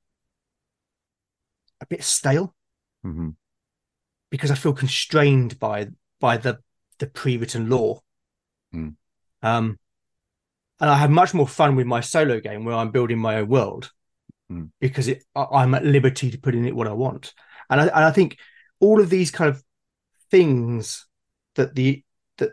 [1.79, 2.55] a bit stale
[3.05, 3.29] mm-hmm.
[4.31, 6.57] because I feel constrained by by the
[6.97, 8.01] the pre-written lore.
[8.73, 8.95] Mm.
[9.41, 9.79] Um,
[10.79, 13.47] and I have much more fun with my solo game where I'm building my own
[13.47, 13.91] world
[14.51, 14.69] mm.
[14.79, 17.33] because it, I'm at liberty to put in it what I want.
[17.69, 18.37] And I, and I think
[18.79, 19.63] all of these kind of
[20.29, 21.07] things
[21.55, 22.03] that the
[22.37, 22.51] that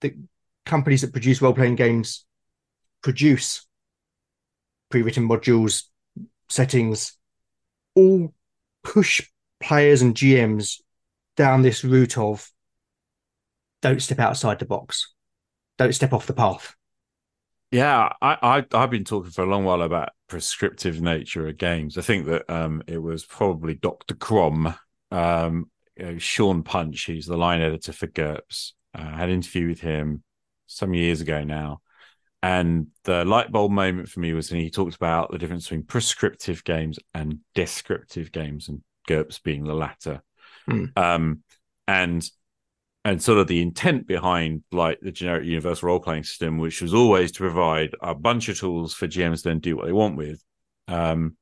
[0.00, 0.14] the
[0.64, 2.24] companies that produce role playing games
[3.02, 3.66] produce
[4.88, 5.84] pre-written modules
[6.48, 7.16] settings
[7.94, 8.32] all
[8.82, 9.28] push
[9.60, 10.80] players and GMs
[11.36, 12.50] down this route of
[13.86, 15.14] don't step outside the box
[15.78, 16.74] don't step off the path
[17.70, 21.98] yeah, I, I have been talking for a long while about prescriptive nature of games.
[21.98, 24.76] I think that um, it was probably Doctor Kromm,
[25.10, 28.72] um, you know, Sean Punch, he's the line editor for GURPS.
[28.96, 30.22] Uh, I had an interview with him
[30.66, 31.80] some years ago now,
[32.40, 35.82] and the light bulb moment for me was when he talked about the difference between
[35.82, 40.22] prescriptive games and descriptive games, and GURPS being the latter.
[40.70, 40.96] Mm.
[40.96, 41.42] Um,
[41.88, 42.28] and
[43.06, 46.92] and sort of the intent behind like the generic universal role playing system, which was
[46.92, 50.16] always to provide a bunch of tools for GMs to then do what they want
[50.16, 50.42] with.
[50.88, 51.36] Um,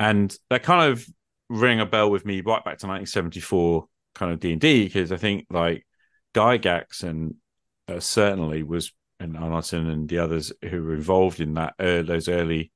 [0.00, 1.06] and that kind of
[1.48, 5.12] rang a bell with me right back to 1974 kind of D and D because
[5.12, 5.86] I think like
[6.34, 7.36] Gygax and
[7.86, 12.28] uh, certainly was and Arneson and the others who were involved in that uh, those
[12.28, 12.72] early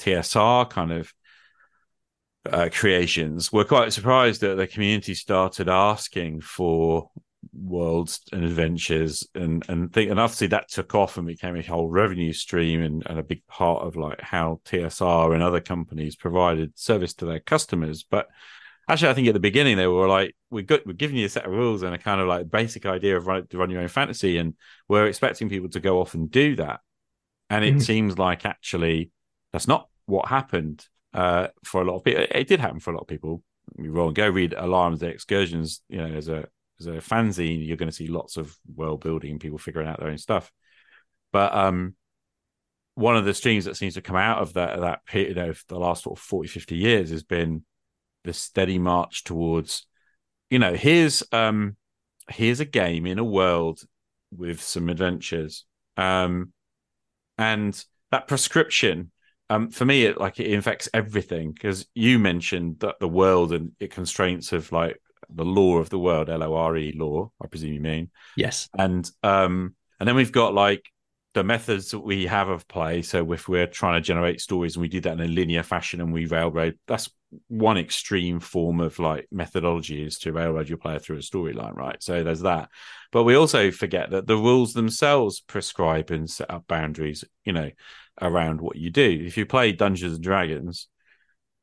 [0.00, 1.14] TSR kind of
[2.44, 7.10] uh, creations were quite surprised that the community started asking for
[7.52, 11.88] worlds and adventures and and think and obviously that took off and became a whole
[11.88, 16.78] revenue stream and, and a big part of like how TSR and other companies provided
[16.78, 18.04] service to their customers.
[18.08, 18.28] But
[18.88, 21.28] actually I think at the beginning they were like we got we're giving you a
[21.28, 23.82] set of rules and a kind of like basic idea of run, to run your
[23.82, 24.54] own fantasy and
[24.88, 26.80] we're expecting people to go off and do that.
[27.48, 27.80] And it mm-hmm.
[27.80, 29.10] seems like actually
[29.52, 32.94] that's not what happened uh, for a lot of people it did happen for a
[32.94, 33.42] lot of people.
[33.76, 36.46] And go read Alarums the excursions you know as a
[36.80, 40.00] as a fanzine, you're going to see lots of world building and people figuring out
[40.00, 40.50] their own stuff.
[41.32, 41.94] But um,
[42.94, 45.78] one of the streams that seems to come out of that that period of the
[45.78, 47.64] last sort of 40, 50 years has been
[48.24, 49.86] the steady march towards,
[50.50, 51.76] you know, here's um
[52.28, 53.80] here's a game in a world
[54.30, 55.64] with some adventures.
[55.96, 56.52] Um
[57.38, 59.12] and that prescription
[59.50, 63.72] um, for me, it like it infects everything because you mentioned that the world and
[63.80, 67.46] it constraints of like the law of the world, L O R E lore, I
[67.46, 68.10] presume you mean.
[68.36, 68.68] Yes.
[68.76, 70.84] And um and then we've got like
[71.34, 73.02] the methods that we have of play.
[73.02, 76.00] So if we're trying to generate stories and we do that in a linear fashion
[76.00, 77.08] and we railroad, that's
[77.46, 82.02] one extreme form of like methodology is to railroad your player through a storyline, right?
[82.02, 82.68] So there's that.
[83.12, 87.70] But we also forget that the rules themselves prescribe and set up boundaries, you know,
[88.20, 89.22] around what you do.
[89.24, 90.88] If you play Dungeons and Dragons,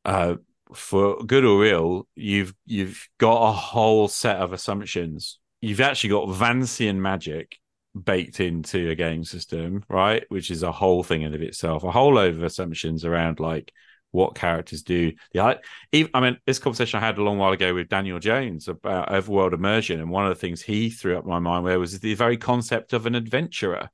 [0.06, 0.36] uh,
[0.74, 5.40] for good or ill, you've you've got a whole set of assumptions.
[5.62, 7.58] You've actually got Vancian magic
[8.04, 10.24] baked into a game system, right?
[10.30, 11.84] Which is a whole thing in of itself.
[11.84, 13.72] A whole load of assumptions around like
[14.12, 15.14] what characters do.
[15.36, 15.58] I,
[15.94, 19.54] I mean, this conversation I had a long while ago with Daniel Jones about overworld
[19.54, 22.38] immersion, and one of the things he threw up my mind where was the very
[22.38, 23.90] concept of an adventurer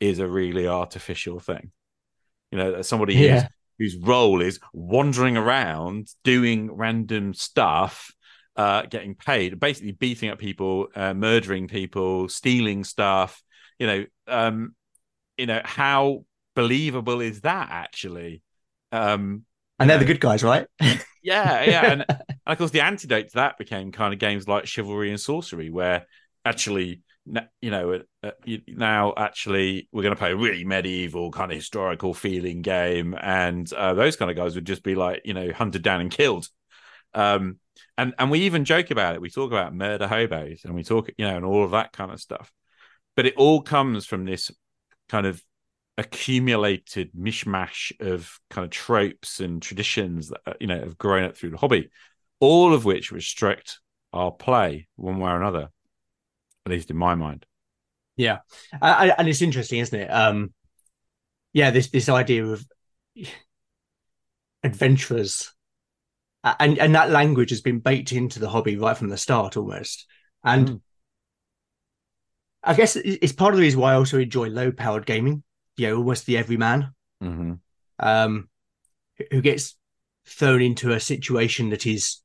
[0.00, 1.70] is a really artificial thing.
[2.50, 3.48] You know, somebody yeah
[3.82, 8.12] whose role is wandering around doing random stuff
[8.56, 13.42] uh, getting paid, basically beating up people, uh, murdering people, stealing stuff.
[13.78, 14.74] You know, um,
[15.36, 16.24] you know how
[16.54, 18.42] believable is that actually?
[18.92, 19.44] Um,
[19.78, 20.66] And they're know, the good guys, right?
[20.80, 24.66] yeah, yeah, and, and of course the antidote to that became kind of games like
[24.66, 26.06] chivalry and sorcery, where
[26.44, 28.30] actually, you know, uh,
[28.66, 33.72] now actually we're going to play a really medieval kind of historical feeling game, and
[33.72, 36.48] uh, those kind of guys would just be like, you know, hunted down and killed.
[37.14, 37.58] Um,
[37.96, 39.20] and and we even joke about it.
[39.20, 42.10] We talk about murder hobos, and we talk, you know, and all of that kind
[42.10, 42.52] of stuff.
[43.16, 44.50] But it all comes from this
[45.08, 45.42] kind of
[45.98, 51.36] accumulated mishmash of kind of tropes and traditions that uh, you know have grown up
[51.36, 51.90] through the hobby,
[52.40, 53.78] all of which restrict
[54.12, 55.68] our play one way or another,
[56.66, 57.46] at least in my mind.
[58.16, 58.38] Yeah,
[58.80, 60.08] I, I- and it's interesting, isn't it?
[60.08, 60.52] Um,
[61.52, 62.64] yeah, this this idea of
[64.62, 65.52] adventurers,
[66.44, 70.06] and and that language has been baked into the hobby right from the start, almost.
[70.44, 70.80] And Mm.
[72.64, 75.42] I guess it's part of the reason why I also enjoy low powered gaming.
[75.76, 76.92] You know, almost the everyman,
[77.22, 77.54] Mm-hmm.
[77.98, 78.48] um,
[79.30, 79.76] who gets
[80.26, 82.20] thrown into a situation that is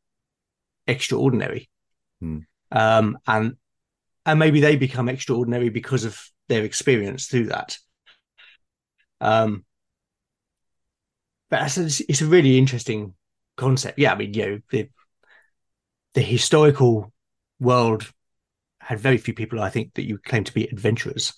[0.86, 1.70] extraordinary,
[2.20, 2.40] Hmm.
[2.72, 3.56] um, and
[4.28, 7.78] and maybe they become extraordinary because of their experience through that.
[9.22, 9.64] Um,
[11.50, 13.14] but it's, a really interesting
[13.56, 13.98] concept.
[13.98, 14.90] Yeah, I mean, you know, the
[16.14, 17.14] the historical
[17.60, 18.12] world
[18.82, 21.34] had very few people, I think, that you claim to be adventurers.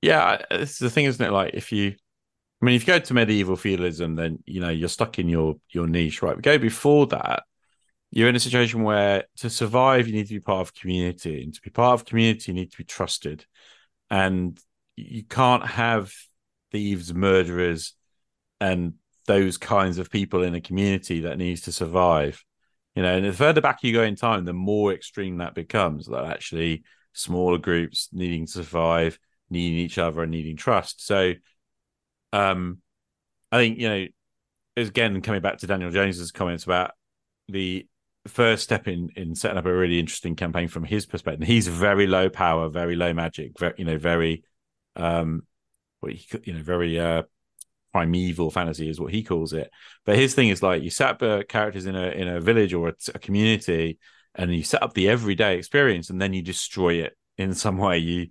[0.00, 1.32] Yeah, it's the thing, isn't it?
[1.32, 1.96] Like if you,
[2.62, 5.56] I mean, if you go to medieval feudalism, then you know you're stuck in your
[5.68, 6.34] your niche, right?
[6.34, 7.42] But go before that,
[8.10, 11.54] you're in a situation where to survive, you need to be part of community, and
[11.54, 13.44] to be part of community, you need to be trusted,
[14.10, 14.58] and
[14.96, 16.12] you can't have
[16.72, 17.94] thieves, murderers,
[18.60, 18.94] and
[19.26, 22.44] those kinds of people in a community that needs to survive.
[22.94, 26.06] You know, and the further back you go in time, the more extreme that becomes.
[26.06, 26.82] That actually
[27.12, 29.18] smaller groups needing to survive
[29.50, 31.06] needing each other and needing trust.
[31.06, 31.34] So,
[32.32, 32.78] um,
[33.50, 34.06] I think you know,
[34.76, 36.92] again, coming back to Daniel Jones's comments about
[37.48, 37.86] the
[38.28, 41.46] first step in in setting up a really interesting campaign from his perspective.
[41.46, 44.44] He's very low power, very low magic, very, you know, very,
[44.96, 45.42] um,
[46.00, 47.22] what he you know, very uh
[47.92, 49.70] primeval fantasy is what he calls it.
[50.04, 52.90] But his thing is like you set up characters in a in a village or
[52.90, 53.98] a, a community,
[54.34, 57.98] and you set up the everyday experience, and then you destroy it in some way.
[57.98, 58.28] You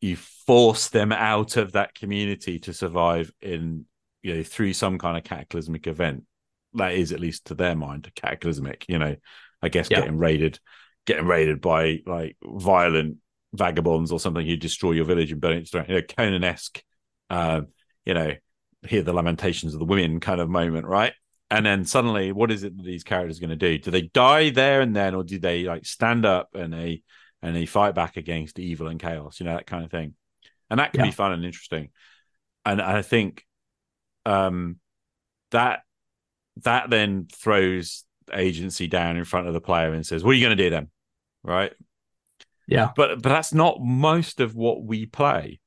[0.00, 3.86] you force them out of that community to survive in
[4.22, 6.24] you know through some kind of cataclysmic event
[6.74, 9.16] that is at least to their mind cataclysmic you know
[9.62, 10.00] i guess Yeah.
[10.00, 10.58] getting raided
[11.06, 13.18] getting raided by like violent
[13.52, 15.88] vagabonds or something who destroy your village and burn it ground.
[15.88, 16.82] you know conan-esque
[17.30, 17.68] um
[18.04, 18.32] you know
[18.86, 21.12] hear the lamentations of the women kind of moment right
[21.50, 24.02] and then suddenly what is it that these characters are going to do do they
[24.02, 27.02] die there and then or do they like stand up and they
[27.44, 30.14] and they fight back against evil and chaos, you know, that kind of thing.
[30.70, 31.08] And that can Yeah.
[31.08, 31.90] be fun and interesting.
[32.64, 33.44] And I think
[34.24, 34.80] um
[35.50, 35.82] that
[36.62, 40.44] that then throws agency down in front of the player and says, What are you
[40.44, 40.88] gonna do then?
[41.42, 41.72] Right.
[42.66, 42.90] Yeah.
[42.96, 45.60] But but that's not most of what we play.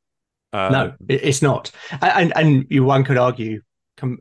[0.54, 1.72] Uh, no, it's not.
[2.02, 3.62] And and you one could argue,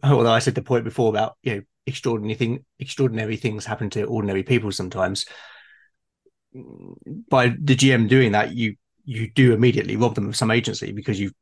[0.03, 4.05] although I said the point before about you know extraordinary thing, extraordinary things happen to
[4.05, 5.25] ordinary people sometimes.
[7.31, 11.19] By the GM doing that, you you do immediately rob them of some agency because
[11.19, 11.35] you've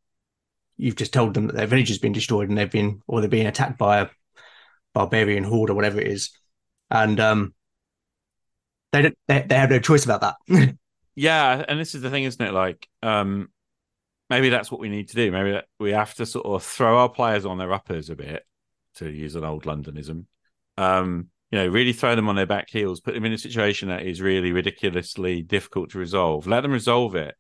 [0.77, 3.31] you've just told them that their village has been destroyed and they've been or they're
[3.31, 4.09] being attacked by a
[4.95, 6.31] barbarian horde or whatever it is,
[6.91, 7.55] and um,
[8.93, 10.77] they don't they, they have no choice about that.
[11.17, 12.53] yeah and this is the thing isn't it?
[12.53, 13.49] Like um
[14.31, 15.31] maybe that's what we need to do.
[15.31, 18.45] Maybe that we have to sort of throw our players on their uppers a bit
[18.97, 20.27] to use an old londonism.
[20.77, 23.89] Um you know really throw them on their back heels put them in a situation
[23.89, 26.47] that is really ridiculously difficult to resolve.
[26.47, 27.35] Let them resolve it.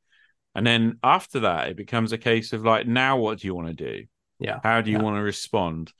[0.55, 3.68] And then after that it becomes a case of like now what do you want
[3.68, 4.05] to do?
[4.40, 4.59] Yeah.
[4.62, 5.02] how do you Yeah.
[5.05, 5.92] want to respond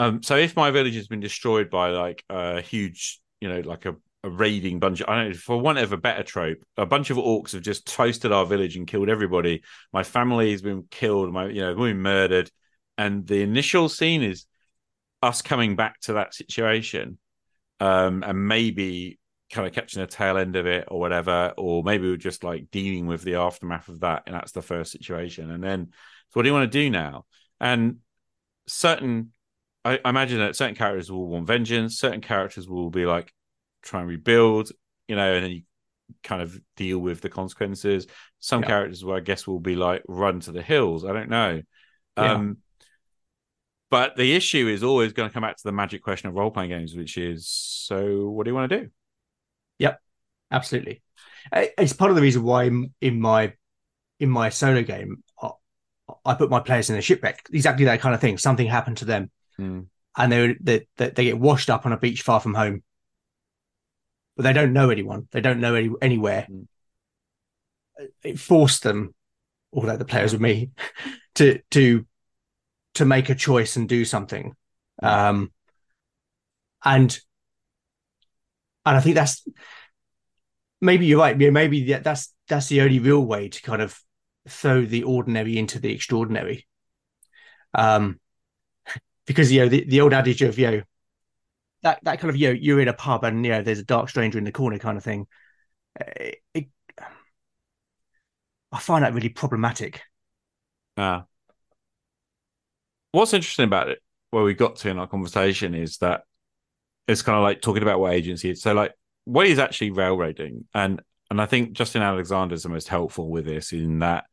[0.00, 3.86] um so if my village has been destroyed by like a huge you know like
[3.86, 5.02] a a raiding bunch.
[5.06, 7.86] I don't know, for want of a better trope, a bunch of orcs have just
[7.86, 9.62] toasted our village and killed everybody.
[9.92, 11.32] My family has been killed.
[11.32, 12.50] My, you know, we've been murdered.
[12.98, 14.44] And the initial scene is
[15.22, 17.18] us coming back to that situation,
[17.78, 19.18] um, and maybe
[19.50, 22.70] kind of catching the tail end of it or whatever, or maybe we're just like
[22.70, 25.50] dealing with the aftermath of that, and that's the first situation.
[25.50, 25.88] And then,
[26.28, 27.24] so what do you want to do now?
[27.58, 27.96] And
[28.66, 29.32] certain,
[29.84, 31.98] I, I imagine that certain characters will want vengeance.
[31.98, 33.32] Certain characters will be like
[33.82, 34.70] try and rebuild,
[35.08, 35.62] you know, and then you
[36.22, 38.06] kind of deal with the consequences.
[38.40, 38.68] Some Yeah.
[38.68, 41.04] characters, well, I guess, will be like run to the hills.
[41.04, 41.62] I don't know.
[42.16, 42.34] Yeah.
[42.34, 42.58] Um,
[43.90, 46.52] But the issue is always going to come back to the magic question of role
[46.52, 48.88] playing games, which is so what do you want to do?
[49.78, 50.00] Yep,
[50.52, 51.02] absolutely.
[51.52, 52.70] It's part of the reason why
[53.00, 53.54] in, my
[54.20, 55.50] in my solo game, I,
[56.24, 57.48] I put my players in a shipwreck.
[57.52, 58.38] Exactly that kind of thing.
[58.38, 59.86] Something happened to them, Mm.
[60.16, 62.82] and they, they they get washed up on a beach far from home,
[64.36, 65.28] but they don't know anyone.
[65.32, 66.46] They don't know any, anywhere.
[66.50, 66.66] Mm.
[68.22, 69.14] It forced them,
[69.72, 70.70] although the players with me,
[71.36, 72.06] to to
[72.94, 74.54] to make a choice and do something.
[75.02, 75.52] Um,
[76.84, 77.18] and
[78.86, 79.46] and I think that's
[80.80, 81.36] maybe you're right.
[81.36, 84.00] Maybe that's that's the only real way to kind of
[84.48, 86.66] throw the ordinary into the extraordinary.
[87.74, 88.18] Um,
[89.26, 90.82] because you know the, the old adage of you know
[91.82, 93.84] that that kind of you know you're in a pub and you know there's a
[93.84, 95.26] dark stranger in the corner kind of thing.
[96.00, 96.68] uh, It,
[98.72, 100.02] I find that really problematic.
[100.96, 101.22] Uh,
[103.12, 104.00] what's interesting about it,
[104.30, 106.22] where we got to in our conversation, is that
[107.08, 108.62] it's kind of like talking about what agency is.
[108.62, 108.94] So, like,
[109.24, 110.66] what is actually railroading?
[110.74, 111.00] And
[111.30, 114.24] and I think Justin Alexander is the most helpful with this in that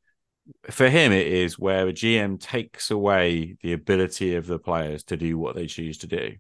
[0.70, 5.18] for him it is where a GM takes away the ability of the players to
[5.18, 6.36] do what they choose to do.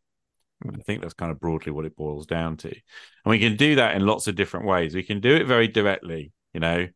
[0.66, 2.70] I think that's kind of broadly what it boils down to.
[2.70, 2.82] And
[3.26, 4.96] we can do that in lots of different ways.
[4.96, 6.88] We can do it very directly, you know,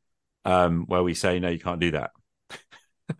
[0.45, 2.12] um, where we say, no, you can't do that.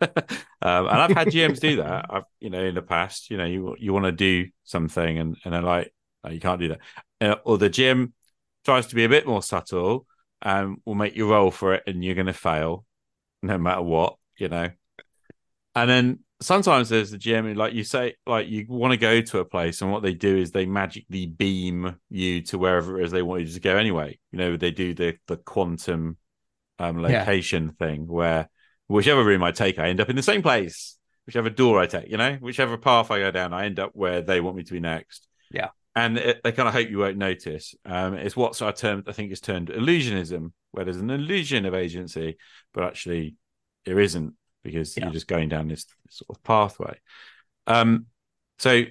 [0.00, 2.06] um, and I've had GMs do that.
[2.10, 5.36] I've, you know, in the past, you know, you you want to do something, and
[5.44, 5.92] and they're like,
[6.24, 6.80] no, you can't do that.
[7.20, 8.12] Uh, or the GM
[8.64, 10.06] tries to be a bit more subtle,
[10.40, 12.84] and will make you roll for it, and you're going to fail,
[13.42, 14.70] no matter what, you know.
[15.74, 19.38] And then sometimes there's the GM, like you say, like you want to go to
[19.38, 23.10] a place, and what they do is they magically beam you to wherever it is
[23.12, 23.76] they want you to go.
[23.76, 26.16] Anyway, you know, they do the the quantum
[26.78, 27.20] um, Yeah.
[27.20, 28.48] location thing where
[28.88, 30.98] whichever room I take, I end up in the same place.
[31.26, 34.22] Whichever door I take, you know, whichever path I go down, I end up where
[34.22, 35.28] they want me to be next.
[35.50, 35.68] Yeah.
[35.94, 37.74] And it, they kind of hope you won't notice.
[37.84, 41.74] Um, it's what's I termed, I think is termed illusionism, where there's an illusion of
[41.74, 42.38] agency,
[42.72, 43.36] but actually
[43.84, 44.34] there isn't
[44.64, 45.04] because Yeah.
[45.04, 46.98] you're just going down this sort of pathway.
[47.66, 48.06] Um,
[48.58, 48.84] so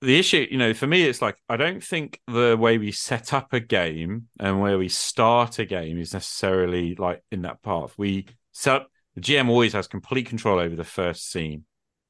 [0.00, 3.32] the issue, you know, for me, it's like I don't think the way we set
[3.32, 7.94] up a game and where we start a game is necessarily like in that path.
[7.98, 11.64] We set up the GM always has complete control over the first scene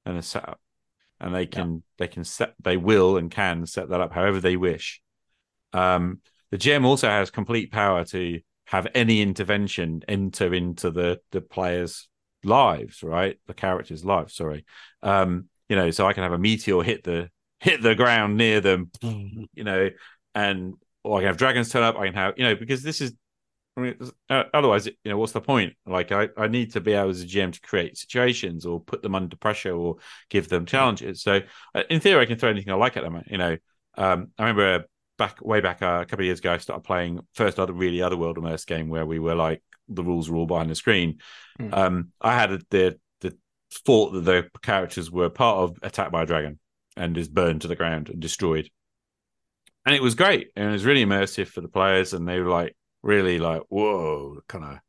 [0.05, 0.61] and the setup,
[1.21, 4.57] and they can they can set they will and can set that up however they
[4.57, 5.01] wish.
[5.73, 11.41] Um, the GM also has complete power to have any intervention enter into the the
[11.41, 12.09] players'
[12.45, 13.39] lives, right?
[13.47, 14.35] The characters' lives.
[14.35, 14.65] Sorry,
[15.03, 18.61] um, you know, so I can have a meteor hit the hit the ground near
[18.61, 19.91] them, you know,
[20.35, 21.97] and or I can have dragons turn up.
[21.97, 23.15] I can have, you know, because this is,
[23.79, 25.75] I mean, uh, otherwise, you know, what's the point?
[25.87, 29.03] Like, I, I need to be able as a GM to create situations or put
[29.03, 29.97] them under pressure or
[30.31, 31.23] give them challenges.
[31.23, 31.41] So,
[31.75, 33.23] uh, in theory, I can throw anything I like at them.
[33.29, 33.57] You know,
[33.97, 37.21] um, I remember back way back uh, a couple of years ago, I started playing
[37.35, 40.47] first other really other world immersed game where we were like the rules were all
[40.47, 41.19] behind the screen.
[41.61, 41.77] Mm.
[41.77, 43.37] Um, I had the the
[43.73, 46.59] thought that the characters were part of attacked by a dragon
[46.97, 48.69] and is burned to the ground and destroyed.
[49.87, 50.51] And it was great.
[50.57, 52.13] And it was really immersive for the players.
[52.13, 52.77] And they were like,
[53.09, 54.81] really like, whoa, kind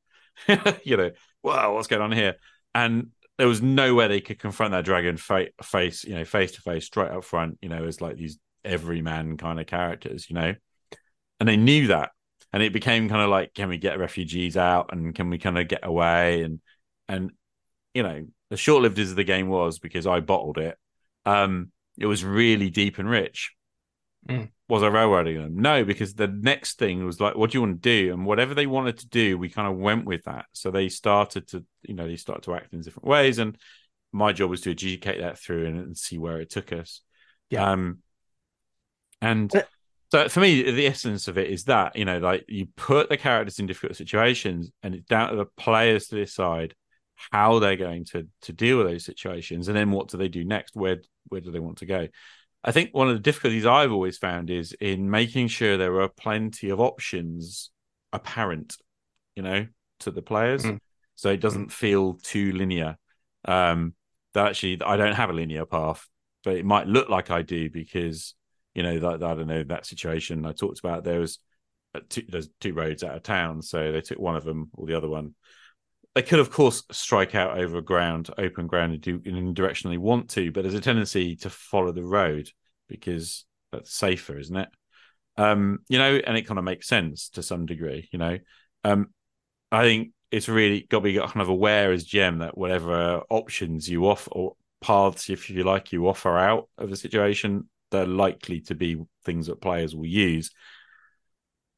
[0.48, 1.12] of, you know,
[1.42, 2.36] wow, what's going on here?
[2.76, 6.52] And there was no way they could confront that dragon fa- face, you know, face
[6.52, 10.36] to face, straight up front, you know, as like these everyman kind of characters, you
[10.36, 10.54] know.
[11.40, 12.12] And they knew that.
[12.52, 15.58] And it became kind of like, can we get refugees out and can we kind
[15.58, 16.42] of get away?
[16.44, 16.60] And,
[17.08, 17.32] and,
[17.94, 20.78] you know, as short lived as the game was because I bottled it.
[21.26, 23.54] Um, it was really deep and rich.
[24.28, 24.50] Mm.
[24.68, 25.60] Was I railroading them?
[25.60, 28.14] No, because the next thing was like, what do you want to do?
[28.14, 30.46] And whatever they wanted to do, we kind of went with that.
[30.54, 33.40] So they started to, you know, they started to act in different ways.
[33.40, 33.58] And
[34.12, 37.02] my job was to adjudicate that through and, and see where it took us.
[37.50, 37.72] Yeah.
[37.72, 38.00] Um,
[39.22, 39.52] and
[40.12, 43.18] so for me, the essence of it is that, you know, like you put the
[43.18, 46.76] characters in difficult situations and it's down to the players to decide
[47.32, 50.46] how they're going to to deal with those situations and then what do they do
[50.46, 52.08] next where where do they want to go
[52.64, 56.10] i think one of the difficulties i've always found is in making sure there are
[56.10, 57.72] plenty of options
[58.14, 58.78] apparent
[59.36, 59.66] you know
[60.00, 60.64] to the players.
[60.64, 60.80] Mm.
[61.16, 62.98] so it doesn't feel too linear.
[63.46, 63.94] Um
[64.34, 66.08] that actually i don't have a linear path
[66.44, 68.36] but it might look like i do because
[68.76, 71.40] you know that i don't know that situation i talked about there was
[71.96, 73.62] uh, two, there's two roads out of town.
[73.62, 75.34] So they took one of them or the other one
[76.16, 79.90] they could, of course, strike out over ground, open ground, and do in any direction
[79.90, 82.50] they want to, but there's a tendency to follow the road
[82.88, 84.70] because that's safer, isn't it?
[85.38, 88.40] Um, you know, and it kind of makes sense to some degree, you know.
[88.84, 89.10] Um,
[89.72, 93.88] I think it's really got to be kind of aware as GM that whatever options
[93.88, 98.62] you offer or paths, if you like, you offer out of a situation, they're likely
[98.62, 100.52] to be things that players will use.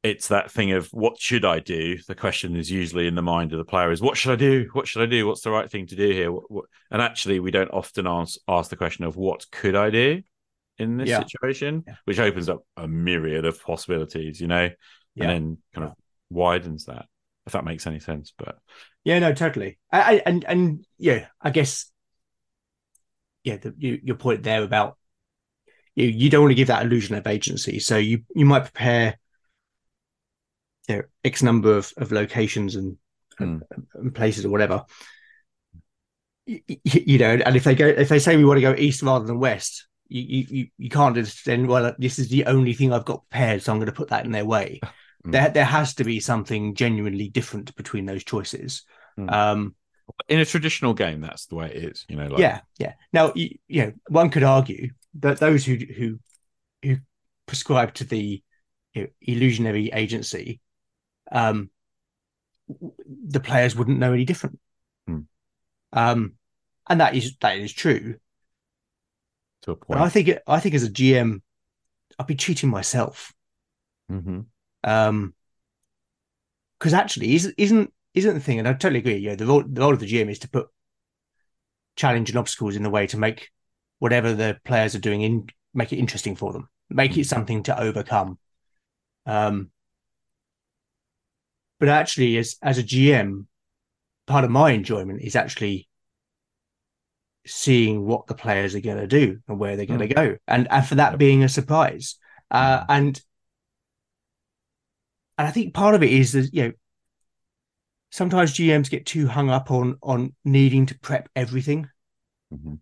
[0.04, 1.98] It's that thing of what should I do?
[2.08, 4.68] The question is usually in the mind of the player is what should I do?
[4.74, 5.28] What should I do?
[5.28, 6.32] What's the right thing to do here?
[6.32, 6.66] What, what?
[6.90, 10.24] And actually, we don't often ask ask the question of what could I do
[10.80, 11.20] in this Yeah.
[11.20, 11.96] situation, Yeah.
[12.06, 14.70] which opens up a myriad of possibilities, you know,
[15.14, 15.30] Yeah.
[15.30, 15.94] and then kind of
[16.32, 17.06] widens that.
[17.46, 18.58] If that makes any sense, but
[19.04, 19.80] Yeah, no, totally.
[19.92, 21.92] I, I, and and yeah, I guess
[23.44, 24.98] yeah, the, you, your point there about
[25.96, 29.18] you you don't want to give that illusion of agency, so you you might prepare
[30.88, 32.98] you know, x number of, of locations and,
[33.40, 33.64] and,
[33.96, 34.84] and places or whatever.
[36.46, 39.04] You, you know, and if they go if they say we want to go east
[39.04, 42.74] rather than west, you you you, you can't just then well this is the only
[42.74, 44.80] thing I've got prepared, so I'm going to put that in their way.
[45.26, 45.34] Mm.
[45.34, 48.82] There there has to be something genuinely different between those choices.
[49.20, 49.32] Mm.
[49.32, 49.76] Um,
[50.28, 52.28] in a traditional game, that's the way it is, you know.
[52.28, 52.94] Like, yeah, yeah.
[53.14, 56.20] Now, you, you know, one could argue that those who who
[56.84, 56.98] who
[57.46, 58.42] prescribe to the
[58.94, 60.60] you know, illusionary agency,
[61.32, 61.70] um,
[62.68, 64.60] the players wouldn't know any different.
[65.08, 65.20] Hmm.
[65.94, 66.34] Um,
[66.88, 68.16] and that is that is true.
[69.64, 70.02] to a But point.
[70.02, 71.42] I think I think as a GM,
[72.20, 73.34] I'd be cheating myself.
[74.12, 74.46] Mhm.
[74.84, 75.34] Um,
[76.80, 79.18] because actually, isn't isn't isn't the thing, and I totally agree.
[79.18, 80.68] Yeah, the role the role of the GM is to put
[81.96, 83.50] challenge and obstacles in the way to make
[84.00, 87.80] whatever the players are doing in make it interesting for them, make it something to
[87.80, 88.38] overcome.
[89.26, 89.70] Um,
[91.82, 93.48] but actually, as as a GM,
[94.28, 95.90] part of my enjoyment is actually
[97.48, 100.72] seeing what the players are going to do and where they're going to go, and
[100.72, 102.18] and for that being a surprise.
[102.52, 103.20] Uh, and
[105.40, 106.72] and I think part of it is that you know
[108.12, 111.90] sometimes GMs get too hung up on on needing to prep everything,
[112.54, 112.80] Mhm.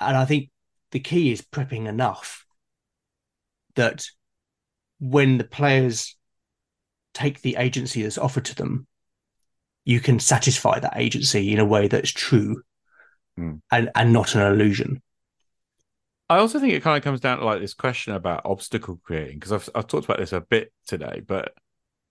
[0.00, 0.50] and I think
[0.92, 2.46] the key is prepping enough
[3.74, 4.06] that
[4.98, 6.16] when the players
[7.14, 8.86] take the agency that's offered to them,
[9.84, 12.62] you can satisfy that agency in a way that's true
[13.36, 13.54] Hmm.
[13.72, 15.02] and and not an illusion.
[16.30, 19.38] I also think it kind of comes down to like this question about obstacle creating
[19.38, 21.52] because I've I've talked about this a bit today, but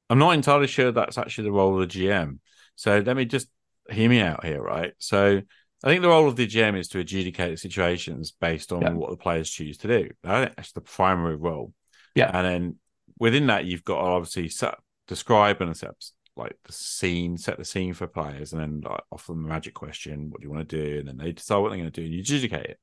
[0.10, 2.40] I'm not entirely sure that's actually the role of the GM.
[2.76, 3.48] So let me just
[3.90, 4.94] hear me out here, right?
[5.00, 5.42] So
[5.84, 8.92] I think the role of the GM is to adjudicate situations based on Yeah.
[8.92, 10.10] what the players choose to do.
[10.24, 11.74] I think that's the primary role.
[12.16, 12.30] Yeah.
[12.34, 12.76] and then
[13.18, 14.76] within that, you've got obviously set,
[15.14, 15.94] describe and set
[16.36, 19.74] like the scene, set the scene for players, and then like, offer them a magic
[19.74, 21.00] question: What do you want to do?
[21.00, 22.80] And then they decide what they're going to do, and you adjudicate it.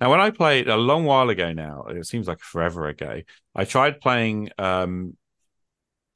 [0.00, 3.20] Now, when I played a long while ago now, it seems like forever ago,
[3.54, 5.16] I tried playing um,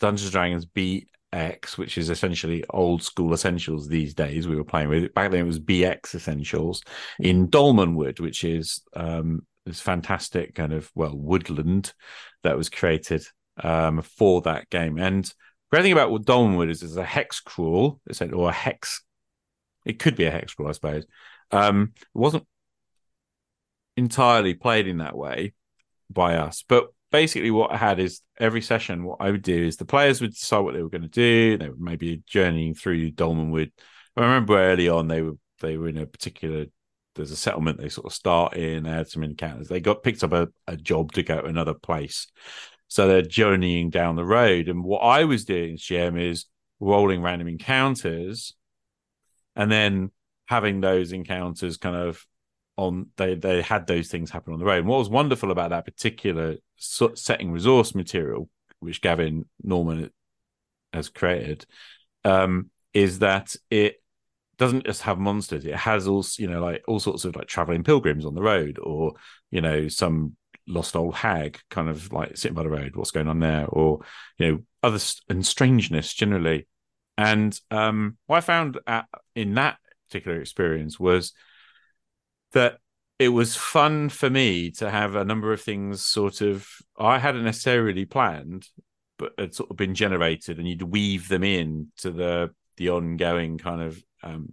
[0.00, 4.48] Dungeons and Dragons BX, which is essentially old school essentials these days.
[4.48, 5.14] We were playing with it.
[5.14, 6.82] Back then, it was BX essentials
[7.18, 11.92] in Dolmenwood, which is um, this fantastic kind of, well, woodland
[12.42, 13.26] that was created
[13.62, 14.98] um, for that game.
[14.98, 15.32] And
[15.70, 19.02] great thing about Dolmenwood is, is a hex crawl, it said, or a hex.
[19.84, 21.04] It could be a hex crawl, I suppose.
[21.50, 22.46] Um, it wasn't
[23.96, 25.52] entirely played in that way
[26.10, 26.64] by us.
[26.66, 30.20] But basically, what I had is every session, what I would do is the players
[30.20, 31.58] would decide what they were going to do.
[31.58, 33.70] They were maybe journeying through Dolmenwood.
[34.16, 36.66] I remember early on they were they were in a particular.
[37.14, 38.82] There's a settlement they sort of start in.
[38.82, 39.68] They had some encounters.
[39.68, 42.26] They got picked up a, a job to go to another place,
[42.94, 44.68] so they're journeying down the road.
[44.68, 46.44] And what I was doing, GM, is
[46.78, 48.54] rolling random encounters,
[49.56, 50.12] and then
[50.46, 52.24] having those encounters kind of
[52.76, 54.78] on they they had those things happen on the road.
[54.78, 60.10] And what was wonderful about that particular setting resource material, which Gavin Norman
[60.92, 61.66] has created,
[62.24, 63.96] um, is that it
[64.56, 65.64] doesn't just have monsters.
[65.64, 68.78] It has all you know, like all sorts of like traveling pilgrims on the road,
[68.80, 69.14] or
[69.50, 70.36] you know, some
[70.66, 72.96] lost old hag kind of like sitting by the road.
[72.96, 73.66] What's going on there?
[73.66, 74.00] Or
[74.38, 76.66] you know, other and strangeness generally.
[77.16, 81.32] And um, what I found at, in that particular experience was
[82.52, 82.78] that
[83.18, 86.66] it was fun for me to have a number of things sort of
[86.98, 88.66] I hadn't necessarily planned,
[89.18, 93.58] but had sort of been generated, and you'd weave them in to the the ongoing
[93.58, 94.48] kind of um,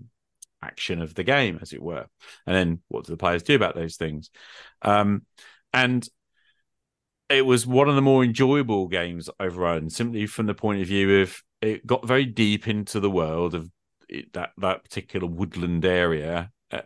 [0.61, 2.05] action of the game, as it were.
[2.45, 4.29] And then what do the players do about those things?
[4.81, 5.25] Um,
[5.73, 6.07] and
[7.29, 10.87] it was one of the more enjoyable games I've run, simply from the point of
[10.87, 13.69] view of it got very deep into the world of
[14.09, 16.51] it, that that particular woodland area.
[16.71, 16.81] Uh,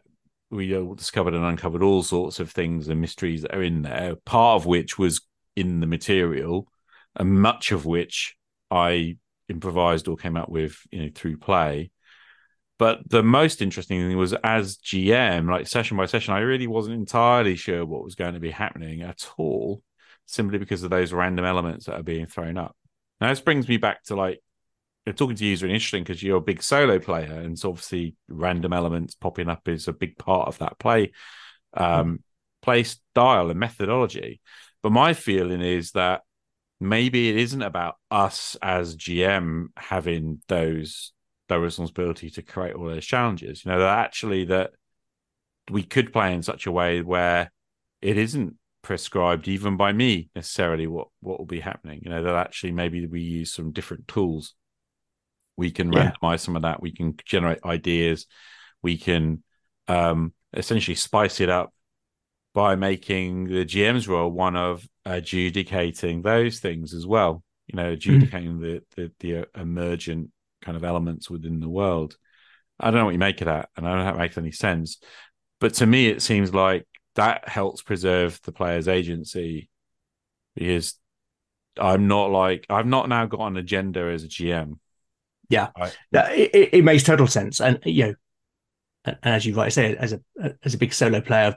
[0.52, 4.16] we uh, discovered and uncovered all sorts of things and mysteries that are in there.
[4.26, 5.22] Part of which was
[5.56, 6.68] in the material,
[7.16, 8.36] and much of which
[8.70, 9.18] I
[9.50, 11.92] improvised or came up with, you know, through play.
[12.78, 16.96] But the most interesting thing was as GM, like session by session, I really wasn't
[16.96, 19.82] entirely sure what was going to be happening at all,
[20.26, 22.76] simply because of those random elements that are being thrown up.
[23.22, 24.42] Now, this brings me back to like
[25.14, 28.16] talking to you is really interesting because you're a big solo player, and so obviously
[28.28, 31.12] random elements popping up is a big part of that play,
[31.76, 32.20] um,
[32.62, 34.42] play style and methodology.
[34.82, 36.22] But my feeling is that
[36.80, 41.14] maybe it isn't about us as GM having those
[41.48, 43.64] the responsibility to create all those challenges.
[43.64, 44.72] You know, that actually that
[45.70, 47.52] we could play in such a way where
[48.02, 52.02] it isn't prescribed even by me necessarily what what will be happening.
[52.04, 54.54] You know, that actually maybe we use some different tools.
[55.58, 56.12] We can yeah.
[56.12, 56.82] randomize some of that.
[56.82, 58.28] We can generate ideas.
[58.82, 59.44] We can
[59.88, 61.74] um, essentially spice it up
[62.54, 67.44] by making the GM's role one of adjudicating those things as well.
[67.68, 68.62] You know, adjudicating mm.
[68.62, 70.30] the, the the emergent
[70.66, 72.18] kind of elements within the world.
[72.80, 74.38] I don't know what you make of that, and I don't know if it makes
[74.38, 74.98] any sense.
[75.60, 76.86] But to me, it seems like
[77.16, 79.70] that helps preserve the player's agency
[80.56, 80.96] because
[81.80, 84.80] I'm not like I've not now got an agenda as a GM.
[85.50, 88.16] Yeah, I, it, it, makes total sense, and you know,
[89.06, 90.20] and as you rightly say, as a
[90.64, 91.56] as a big solo player,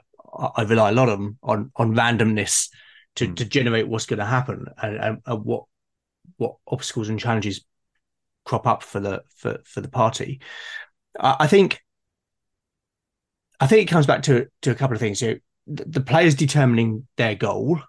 [0.55, 2.69] I rely a lot on on on randomness
[3.15, 3.35] to mm.
[3.35, 5.63] to generate what's going to happen and, and, and what
[6.37, 7.65] what obstacles and challenges
[8.45, 10.41] crop up for the for for the party.
[11.19, 11.81] I, I think
[13.59, 15.21] I think it comes back to to a couple of things.
[15.21, 17.81] You know, the, the players determining their goal,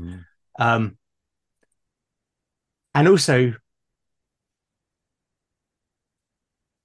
[0.00, 0.24] mm.
[0.58, 0.96] um,
[2.94, 3.54] and also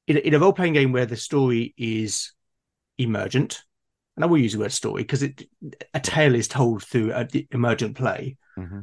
[0.07, 2.33] in, in a role playing game where the story is
[2.97, 3.63] emergent,
[4.15, 5.47] and I will use the word story because it
[5.93, 8.37] a tale is told through a emergent play.
[8.57, 8.81] Mm-hmm.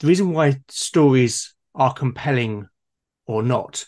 [0.00, 2.68] The reason why stories are compelling
[3.26, 3.86] or not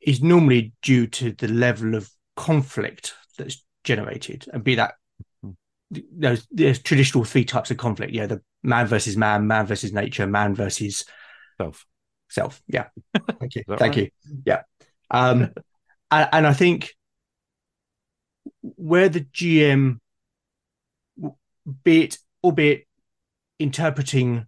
[0.00, 4.94] is normally due to the level of conflict that's generated, and be that
[5.90, 8.12] those there's traditional three types of conflict.
[8.12, 11.04] Yeah, the man versus man, man versus nature, man versus
[11.58, 11.86] self.
[12.28, 12.62] Self.
[12.68, 12.86] Yeah.
[13.40, 13.64] Thank you.
[13.68, 13.96] Thank right?
[13.96, 14.10] you.
[14.46, 14.62] Yeah.
[15.10, 15.52] Um,
[16.10, 16.94] and, and I think
[18.62, 19.98] where the GM,
[21.84, 22.86] be it albeit
[23.58, 24.46] interpreting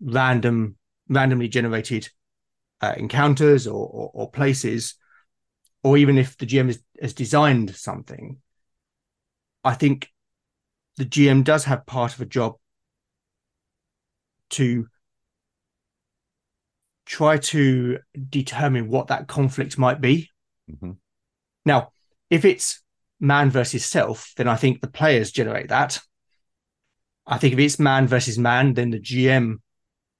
[0.00, 0.76] random
[1.08, 2.08] randomly generated
[2.80, 4.94] uh, encounters or, or, or, places,
[5.82, 8.38] or even if the GM has, has designed something,
[9.62, 10.10] I think
[10.96, 12.54] the GM does have part of a job
[14.50, 14.86] to
[17.06, 17.98] try to
[18.28, 20.30] determine what that conflict might be.
[20.70, 20.92] Mm-hmm.
[21.64, 21.92] Now,
[22.30, 22.82] if it's
[23.20, 26.00] man versus self, then I think the players generate that.
[27.26, 29.56] I think if it's man versus man, then the GM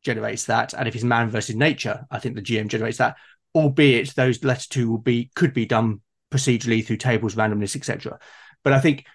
[0.05, 3.17] generates that, and if it's man versus nature, I think the GM generates that.
[3.55, 6.01] Albeit those letter two will be could be done
[6.33, 8.19] procedurally through tables, randomness, etc.
[8.63, 9.07] But I think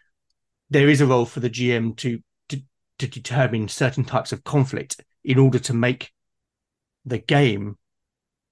[0.69, 2.19] there is a role for the GM to,
[2.49, 2.61] to
[2.99, 6.11] to determine certain types of conflict in order to make
[7.05, 7.77] the game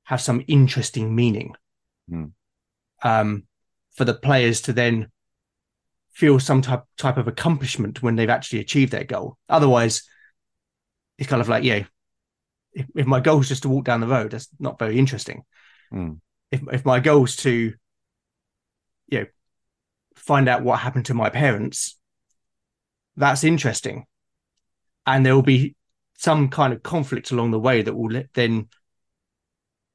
[0.03, 1.53] have some interesting meaning.
[2.11, 2.31] Mm.
[3.03, 3.43] Um,
[3.95, 5.07] for the players to then
[6.13, 9.37] feel some type type of accomplishment when they've actually achieved their goal.
[9.49, 10.03] Otherwise,
[11.17, 11.83] it's kind of like, yeah,
[12.77, 15.43] if, if my goal is just to walk down the road, that's not very interesting.
[15.91, 16.19] Mm.
[16.51, 17.73] If if my goal is to,
[19.07, 19.25] you know,
[20.15, 21.97] find out what happened to my parents,
[23.15, 24.05] that's interesting,
[25.07, 25.75] and there will be
[26.17, 28.67] some kind of conflict along the way that will then,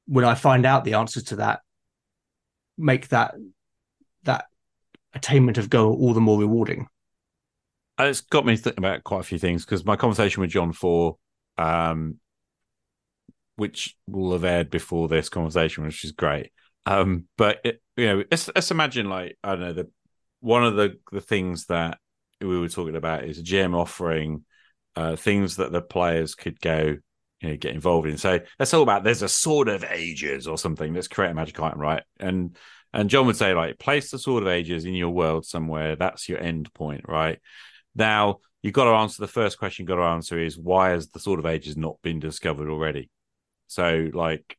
[0.05, 1.61] when I find out the answer to that,
[2.77, 3.35] make that
[4.23, 4.45] that
[5.13, 6.87] attainment of goal all the more rewarding.
[7.97, 11.17] It's got me thinking about quite a few things because my conversation with John for
[11.57, 12.19] um,
[13.55, 16.51] which will have aired before this conversation, which is great.
[16.85, 19.89] Um, but it, you know, let's, let's imagine like I don't know the
[20.41, 21.97] one of the the things that
[22.41, 24.43] we were talking about is a GM offering
[24.95, 26.97] uh, things that the players could go
[27.43, 28.17] you know get involved in.
[28.17, 30.93] So that's all about there's a sword of ages or something.
[30.93, 32.03] Let's create a magic item, right?
[32.19, 32.57] And
[32.93, 35.95] and John would say like place the sword of ages in your world somewhere.
[35.95, 37.39] That's your end point, right?
[37.95, 39.83] Now you've got to answer the first question.
[39.83, 43.09] You've got to answer is why has the sword of ages not been discovered already?
[43.73, 44.55] So, like,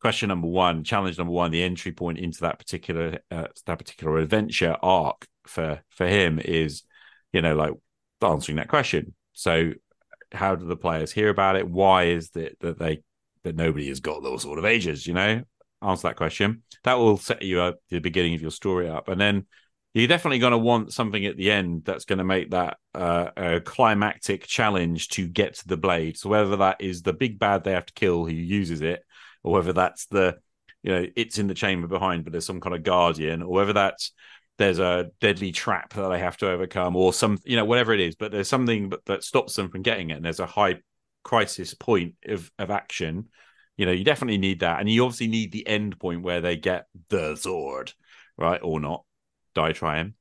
[0.00, 4.18] question number one, challenge number one, the entry point into that particular uh, that particular
[4.18, 6.82] adventure arc for for him is,
[7.32, 7.72] you know, like
[8.20, 9.14] answering that question.
[9.32, 9.72] So,
[10.32, 11.68] how do the players hear about it?
[11.68, 13.02] Why is it that they
[13.44, 15.06] that nobody has got those sort of ages?
[15.06, 15.42] You know,
[15.80, 16.62] answer that question.
[16.82, 19.46] That will set you up the beginning of your story up, and then
[19.94, 23.30] you're definitely going to want something at the end that's going to make that uh,
[23.36, 26.16] a climactic challenge to get to the blade.
[26.18, 29.02] So whether that is the big bad they have to kill who uses it,
[29.42, 30.38] or whether that's the
[30.82, 33.72] you know it's in the chamber behind, but there's some kind of guardian, or whether
[33.72, 34.12] that's
[34.58, 38.00] there's a deadly trap that they have to overcome, or some you know whatever it
[38.00, 40.76] is, but there's something that, that stops them from getting it, and there's a high
[41.24, 43.28] crisis point of of action.
[43.76, 46.56] You know, you definitely need that, and you obviously need the end point where they
[46.56, 47.92] get the sword,
[48.36, 49.04] right, or not.
[49.54, 50.12] Die.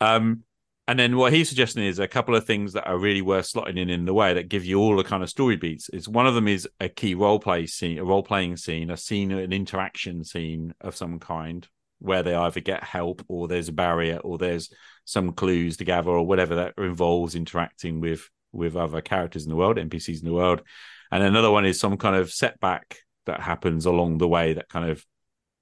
[0.00, 0.44] Um,
[0.88, 3.78] and then what he's suggesting is a couple of things that are really worth slotting
[3.78, 5.88] in in the way that give you all the kind of story beats.
[5.88, 8.96] Is one of them is a key role play scene, a role playing scene, a
[8.96, 11.66] scene, an interaction scene of some kind
[12.00, 14.70] where they either get help or there's a barrier or there's
[15.04, 19.56] some clues to gather or whatever that involves interacting with with other characters in the
[19.56, 20.62] world, NPCs in the world.
[21.10, 24.90] And another one is some kind of setback that happens along the way that kind
[24.90, 25.04] of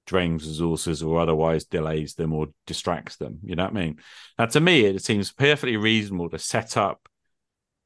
[0.05, 3.39] drains resources or otherwise delays them or distracts them.
[3.43, 3.99] You know what I mean?
[4.37, 7.07] Now, to me, it seems perfectly reasonable to set up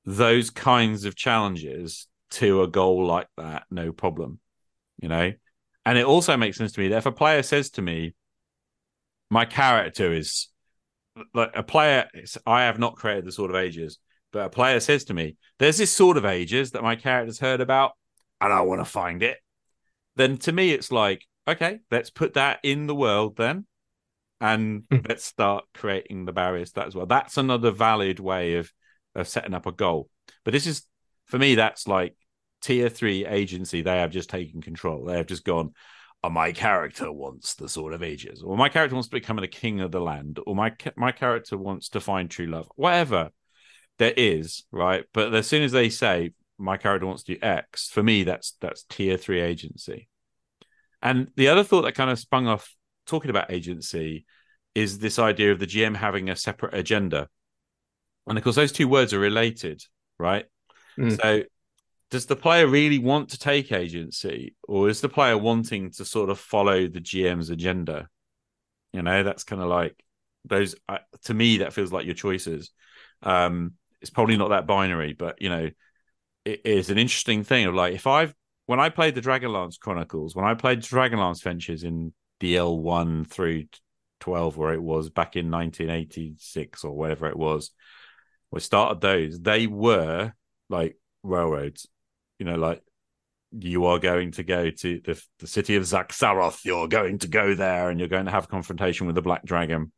[0.05, 4.39] those kinds of challenges to a goal like that, no problem.
[5.01, 5.33] You know?
[5.85, 8.15] And it also makes sense to me that if a player says to me,
[9.29, 10.47] my character is
[11.33, 12.07] like a player,
[12.45, 13.99] I have not created the Sword of Ages,
[14.31, 17.61] but a player says to me, there's this Sword of Ages that my character's heard
[17.61, 17.93] about,
[18.41, 19.37] and I want to find it.
[20.15, 23.65] Then to me, it's like, okay, let's put that in the world then,
[24.41, 24.99] and Hmm.
[25.07, 27.05] let's start creating the barriers to that as well.
[27.05, 28.71] That's another valid way of
[29.13, 30.09] of setting up a goal.
[30.43, 30.85] But this is
[31.25, 32.15] for me, that's like
[32.61, 33.81] tier three agency.
[33.81, 35.05] They have just taken control.
[35.05, 35.73] They have just gone.
[36.23, 39.47] Oh, my character wants the sword of ages, or my character wants to become the
[39.47, 42.67] king of the land, or my my character wants to find true love.
[42.75, 43.29] Whatever
[43.97, 45.05] there is, right?
[45.13, 48.57] But as soon as they say my character wants to do X, for me, that's
[48.59, 50.07] that's tier three agency.
[51.05, 52.73] And the other thought that kind of sprung off
[53.05, 54.25] talking about agency
[54.73, 57.29] is this idea of the GM having a separate agenda.
[58.25, 59.83] And of course, those two words are related,
[60.17, 60.45] right?
[60.97, 61.21] Mm.
[61.21, 61.43] So,
[62.09, 66.31] does the player really want to take agency, or is the player wanting to sort
[66.31, 68.09] of follow the GM's agenda?
[68.91, 69.95] You know, that's kind of like
[70.43, 70.73] those.
[70.89, 72.71] Uh, to me, that feels like your choices.
[73.21, 75.69] Um, it's probably not that binary, but you know,
[76.45, 78.33] it is an interesting thing of like if I've
[78.65, 83.65] when I played the Dragonlance Chronicles, when I played Dragonlance Ventures in DL one through
[84.19, 87.71] twelve, where it was back in 1986 or whatever it was,
[88.51, 89.39] we started those.
[89.39, 90.33] They were
[90.69, 91.87] like railroads,
[92.39, 92.81] you know, like
[93.51, 96.65] you are going to go to the the city of Xak Tsaroth.
[96.65, 99.43] You're going to go there, and you're going to have a confrontation with the Black
[99.45, 99.91] Dragon.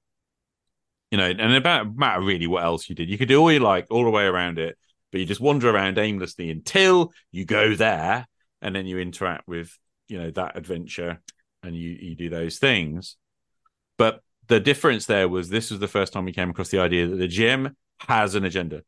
[1.11, 3.09] You know, and about matter really what else you did.
[3.09, 4.77] You could do all you like all the way around it,
[5.11, 8.27] but you just wander around aimlessly until you go there,
[8.61, 9.77] and then you interact with
[10.07, 11.21] you know that adventure,
[11.63, 13.17] and you you do those things.
[13.97, 17.07] But the difference there was this was the first time we came across the idea
[17.07, 17.75] that the GM
[18.07, 18.83] has an agenda,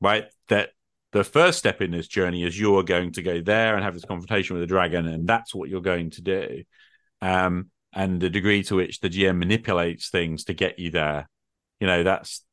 [0.00, 0.26] right?
[0.48, 0.70] That
[1.12, 4.04] the first step in this journey is you're going to go there and have this
[4.04, 6.62] confrontation with the dragon, and that's what you're going to do.
[7.20, 11.28] Um, and the degree to which the GM manipulates things to get you there,
[11.80, 12.44] you know, that's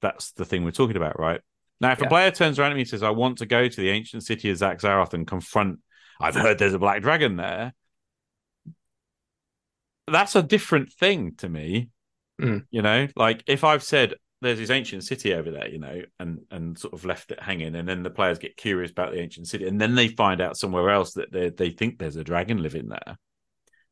[0.00, 1.40] that's the thing we're talking about, right?
[1.80, 2.06] Now, if Yeah.
[2.06, 4.24] a player turns around to me and says, "I want to go to the ancient
[4.24, 5.80] city of Xak Tsaroth and confront,"
[6.20, 7.74] I've heard there's a black dragon there.
[10.08, 11.90] That's a different thing to me.
[12.40, 12.66] Mm.
[12.70, 16.40] You know, like if I've said there's this ancient city over there, you know, and
[16.50, 19.48] and sort of left it hanging, and then the players get curious about the ancient
[19.48, 22.62] city, and then they find out somewhere else that they they think there's a dragon
[22.62, 23.18] living there,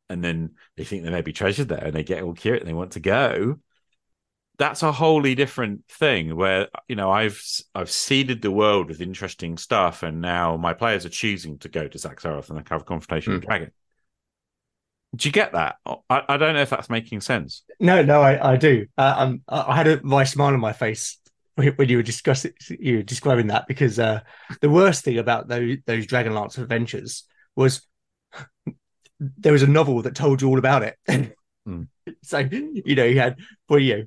[0.09, 2.69] and then they think there may be treasure there, and they get all curious and
[2.69, 3.59] they want to go.
[4.57, 6.37] That's a wholly different thing.
[6.37, 7.43] Where you know I've
[7.75, 11.89] I've seeded the world with interesting stuff, and now my players are choosing to go
[11.89, 13.71] to Xak Tsaroth and have a confrontation with dragon.
[15.17, 15.77] Do you get that?
[15.87, 17.63] I, I don't know if that's making sense.
[17.79, 18.87] No, no, I, I do.
[18.99, 21.19] Uh, um, I had a wry smile on my face
[21.57, 24.21] when you were discussing, you were describing that because uh,
[24.61, 27.25] the worst thing about those those Dragonlance adventures
[27.55, 27.87] was
[29.21, 30.97] there was a novel that told you all about it.
[31.67, 31.83] Hmm.
[32.23, 34.05] So you know you had well, you know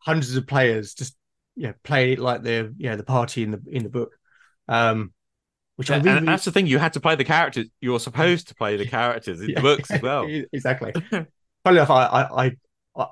[0.00, 1.16] hundreds of players just
[1.56, 4.12] you know playing it like the you know the party in the in the book,
[4.68, 5.12] um,
[5.76, 6.66] which I And, really, and that's the thing.
[6.66, 7.66] You had to play the characters.
[7.80, 9.56] You're supposed to play the characters in Yeah.
[9.56, 10.26] the books as well.
[10.52, 10.92] exactly.
[11.64, 12.56] Funny enough, I, I I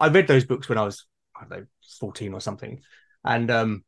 [0.01, 1.05] I read those books when I was
[1.36, 1.66] I don't know
[2.01, 2.82] fourteen or something,
[3.24, 3.84] and um,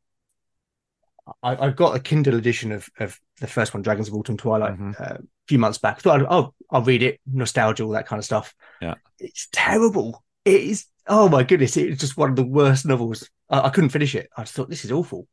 [1.43, 4.77] I, I got a Kindle edition of of the first one, Dragons of Autumn Twilight,
[4.77, 4.99] Mhm.
[4.99, 5.99] uh, a few months back.
[6.01, 8.53] Thought, I'd, oh, I'll read it, nostalgia, all that kind of stuff.
[8.81, 8.95] Yeah.
[9.19, 10.23] it's terrible.
[10.45, 10.85] It is.
[11.13, 13.29] Oh my goodness, it's just one of the worst novels.
[13.49, 14.29] I, I couldn't finish it.
[14.35, 15.27] I just thought this is awful.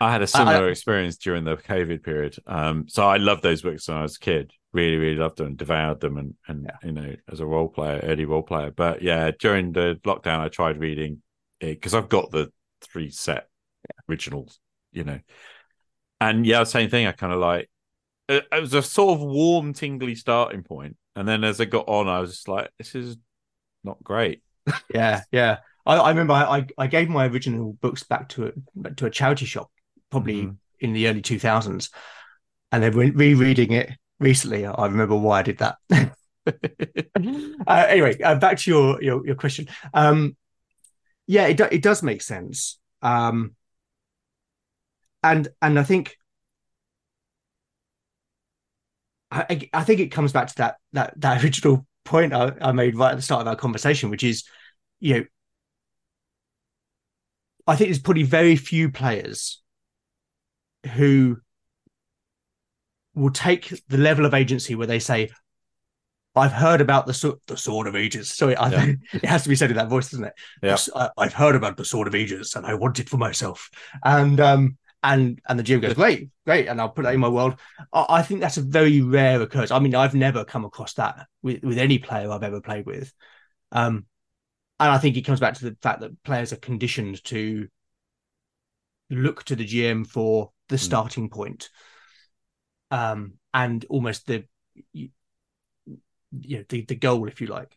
[0.00, 2.36] I had a similar experience during the COVID period.
[2.46, 4.52] Um, so I loved those books when I was a kid.
[4.72, 8.24] Really, really loved them, devoured them, and and you know, as a role player, early
[8.24, 8.70] role player.
[8.70, 11.22] But yeah, during the lockdown, I tried reading
[11.60, 13.48] it because I've got the three set
[14.08, 14.60] originals,
[14.92, 15.20] you know.
[16.20, 17.06] And yeah, same thing.
[17.06, 17.70] I kind of like
[18.28, 21.88] it, it was a sort of warm, tingly starting point, And then as I got
[21.88, 23.16] on, I was just like, this is
[23.84, 24.42] not great.
[24.92, 25.58] Yeah, yeah.
[25.86, 28.52] I, I remember I, I gave my original books back to
[28.84, 29.70] a to a charity shop,
[30.10, 30.56] probably Mhm.
[30.80, 31.90] in the early two thousands,
[32.72, 33.90] and then re- rereading it
[34.20, 34.64] recently.
[34.66, 35.76] I remember why I did that.
[37.66, 39.68] uh, anyway, uh, back to your your your question.
[39.92, 40.36] Um,
[41.26, 42.78] yeah, it do, it does make sense.
[43.02, 43.54] Um,
[45.22, 46.16] and and I think
[49.30, 52.72] I, I I think it comes back to that that that original point I, I
[52.72, 54.44] made right at the start of our conversation, which is,
[55.00, 55.24] you know,
[57.66, 59.62] I think there's probably very few players
[60.94, 61.38] who
[63.14, 65.30] will take the level of agency where they say,
[66.36, 68.28] I've heard about the sword, the sword of ages.
[68.28, 68.92] Sorry, I, Yeah.
[69.12, 70.34] it has to be said in that voice, doesn't it?
[70.62, 70.76] Yeah.
[70.94, 73.70] I, I've heard about the sword of ages and I want it for myself.
[74.02, 77.28] And um and and the GM goes, great, great, and I'll put that in my
[77.28, 77.60] world.
[77.92, 79.70] I, I think that's a very rare occurrence.
[79.70, 83.12] I mean, I've never come across that with, with any player I've ever played with.
[83.70, 84.06] Um,
[84.80, 87.68] and I think it comes back to the fact that players are conditioned to
[89.10, 91.68] look to the GM for the starting point,
[92.90, 94.44] um, and almost the
[94.92, 95.10] you
[96.32, 97.76] know, the the goal, if you like.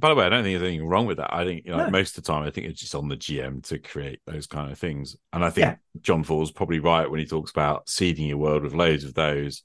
[0.00, 1.32] By the way, I don't think there's anything wrong with that.
[1.34, 1.90] I think you know, No.
[1.90, 4.72] most of the time, I think it's just on the GM to create those kind
[4.72, 5.16] of things.
[5.32, 5.76] And I think Yeah.
[6.00, 9.62] John Fall's probably right when he talks about seeding your world with loads of those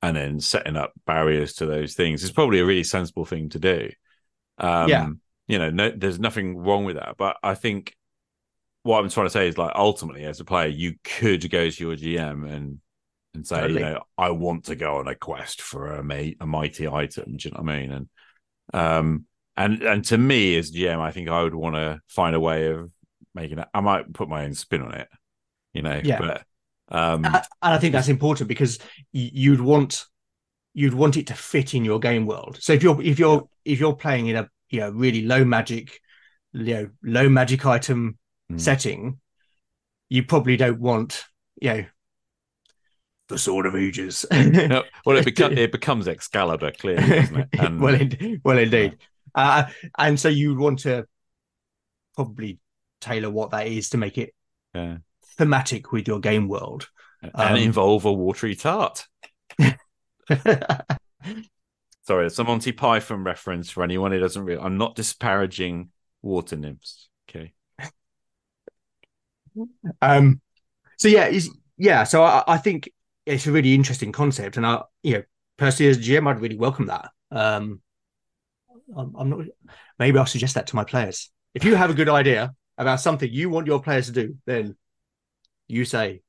[0.00, 2.22] and then setting up barriers to those things.
[2.24, 3.90] It's probably a really sensible thing to do.
[4.58, 5.08] Um, Yeah.
[5.48, 7.16] You know, no, there's nothing wrong with that.
[7.18, 7.94] But I think
[8.84, 11.84] what I'm trying to say is like ultimately, as a player, you could go to
[11.84, 12.80] your GM and
[13.34, 13.80] and say, Totally.
[13.80, 17.36] you know, I want to go on a quest for a, ma- a mighty item.
[17.38, 17.90] Do you know what I mean?
[17.92, 18.08] And
[18.74, 19.24] um,
[19.56, 22.68] and and to me as GM, I think I would want to find a way
[22.68, 22.90] of
[23.34, 23.68] making it.
[23.74, 25.08] I might put my own spin on it,
[25.72, 26.00] you know.
[26.02, 26.18] Yeah.
[26.18, 26.44] But
[26.96, 28.78] um, and I think that's important because
[29.12, 30.06] you'd want
[30.74, 32.58] you'd want it to fit in your game world.
[32.60, 36.00] So if you're if you're if you're playing in a you know really low magic,
[36.52, 38.18] you know low magic item
[38.50, 38.60] Mm.
[38.60, 39.20] setting,
[40.10, 41.24] you probably don't want
[41.60, 41.84] you know
[43.28, 44.26] the sword of ages.
[44.30, 47.48] no, well, it becomes it becomes Excalibur clearly, doesn't it?
[47.58, 48.98] And well, in, well, indeed.
[49.34, 49.64] Uh,
[49.98, 51.06] and so you want to
[52.14, 52.58] probably
[53.00, 54.34] tailor what that is to make it
[54.74, 54.98] yeah.
[55.36, 56.88] thematic with your game world.
[57.22, 59.06] and Um, involve a watery tart.
[62.04, 64.60] Sorry, it's a Monty Python reference for anyone who doesn't really.
[64.60, 67.08] I'm not disparaging water nymphs.
[67.28, 67.52] Okay.
[70.00, 70.40] Um,
[70.98, 71.30] so yeah,
[71.76, 72.04] yeah.
[72.04, 72.90] So I, I think
[73.24, 75.22] it's a really interesting concept, and I, you know,
[75.56, 77.10] personally as a GM, I'd really welcome that.
[77.30, 77.80] Um,
[78.96, 79.40] I'm, I'm not.
[79.98, 81.30] Maybe I'll suggest that to my players.
[81.54, 84.76] If you have a good idea about something you want your players to do, then
[85.68, 86.22] you say,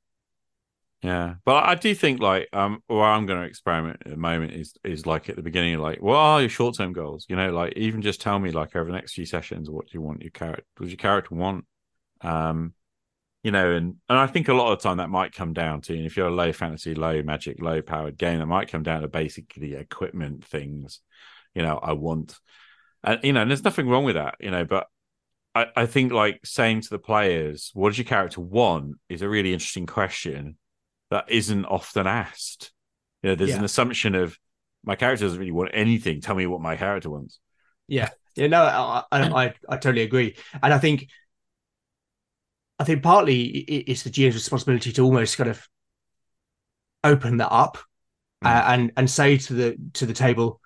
[1.02, 4.52] Yeah, but I do think like um, where I'm going to experiment at the moment
[4.52, 7.26] is is like at the beginning, like what are your short term goals?
[7.28, 9.90] You know, like even just tell me like over the next few sessions, what do
[9.94, 10.64] you want your character?
[10.76, 11.64] What does your character want?
[12.20, 12.74] Um,
[13.42, 15.82] you know, and and I think a lot of the time that might come down
[15.82, 18.82] to and if you're a low fantasy, low magic, low powered game, that might come
[18.82, 21.00] down to basically equipment things.
[21.54, 22.36] You know, I want,
[23.02, 24.36] and you know, and there's nothing wrong with that.
[24.40, 24.86] You know, but
[25.54, 29.28] I I think like saying to the players, what does your character want, is a
[29.28, 30.56] really interesting question
[31.10, 32.72] that isn't often asked.
[33.22, 33.58] You know, there's Yeah.
[33.58, 34.38] an assumption of
[34.84, 36.20] my character doesn't really want anything.
[36.20, 37.38] Tell me what my character wants.
[37.88, 41.08] Yeah, yeah, no, I, I, I, I totally agree, and I think,
[42.78, 45.66] I think partly it's the GM's responsibility to almost kind of
[47.02, 47.78] open that up
[48.42, 48.48] Mm.
[48.48, 50.60] uh, and and say to the to the table,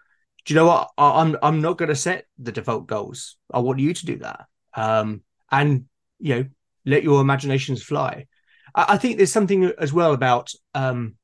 [0.45, 0.91] do you know what?
[0.97, 3.37] I, I'm I'm not going to set the default goals.
[3.53, 5.87] I want you to do that, um, and
[6.19, 6.45] you know,
[6.87, 8.27] let your imaginations fly.
[8.75, 11.17] I, I think there's something as well about um,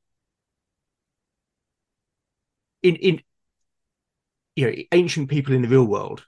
[2.82, 3.22] in in
[4.56, 6.24] you know ancient people in the real world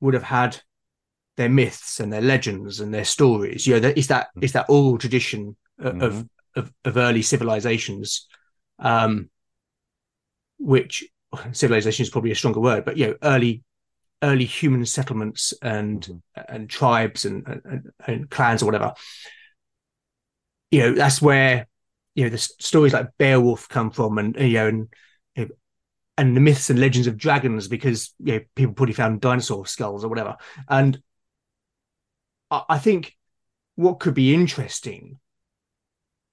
[0.00, 0.60] would have had
[1.36, 3.66] their myths and their legends and their stories.
[3.66, 8.28] You know, that it's that it's that oral tradition of of, of, of early civilizations,
[8.78, 9.30] um,
[10.58, 11.04] which
[11.52, 13.62] civilization is probably a stronger word, but you know, early
[14.22, 16.44] early human settlements and Mhm.
[16.48, 18.94] and tribes and, and and clans or whatever.
[20.70, 21.66] You know, that's where
[22.14, 24.88] you know the stories like Beowulf come from, and you know, and
[25.34, 25.50] you know,
[26.18, 30.04] and the myths and legends of dragons because you know people probably found dinosaur skulls
[30.04, 30.36] or whatever.
[30.68, 31.02] And
[32.50, 33.16] I, I think
[33.76, 35.20] what could be interesting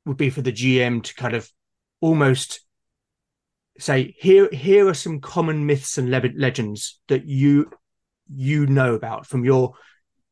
[0.06, 1.52] would be for the GM to kind of
[2.02, 2.62] almost
[3.80, 7.70] say here here are some common myths and le- legends that you
[8.34, 9.74] you know about from your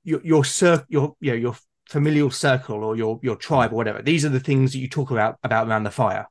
[0.04, 1.56] your your cir- your you know, your
[1.90, 4.02] familial circle or your your tribe or whatever.
[4.02, 6.28] These are the things that you talk about about around the fire.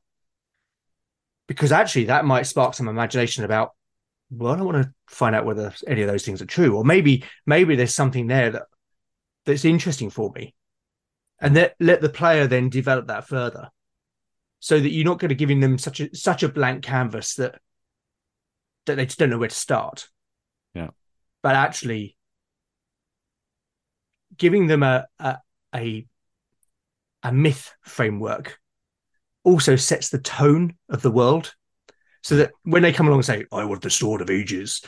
[1.47, 3.71] Because actually that might spark some imagination about
[4.31, 7.23] well i want to find out whether any of those things are true or maybe
[7.45, 8.63] maybe there's something there that
[9.45, 10.53] that's interesting for me.
[11.39, 13.69] And let let the player then develop that further
[14.65, 17.61] so that you're not going to giving them such a such a blank canvas that
[18.87, 20.09] that they just don't know where to start
[20.73, 20.89] Yeah.
[21.43, 22.17] but actually
[24.35, 25.37] giving them a a
[25.75, 26.07] a,
[27.21, 28.57] a myth framework
[29.43, 31.53] also sets the tone of the world
[32.23, 34.81] so that when they come along and say i want the sword of ages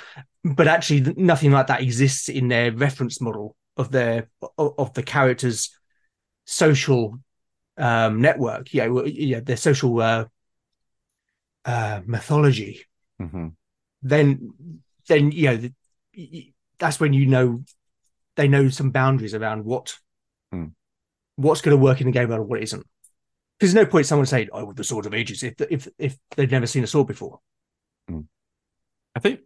[0.44, 5.04] but actually nothing like that exists in their reference model of their of, of the
[5.04, 5.70] characters
[6.46, 7.20] social
[7.78, 10.26] um network yeah yeah their social uh
[11.66, 12.84] uh mythology
[13.22, 13.48] Mm-hmm.
[14.04, 14.54] then
[15.08, 15.74] then you know the,
[16.16, 17.64] y- y- that's when you know
[18.36, 19.98] they know some boundaries around what
[20.52, 20.66] Hmm.
[21.36, 22.86] what's going to work in the game and what isn't
[23.60, 26.18] because there's no point someone saying oh with the sword of ages if if if
[26.36, 27.40] they've never seen a sword before
[29.16, 29.40] I think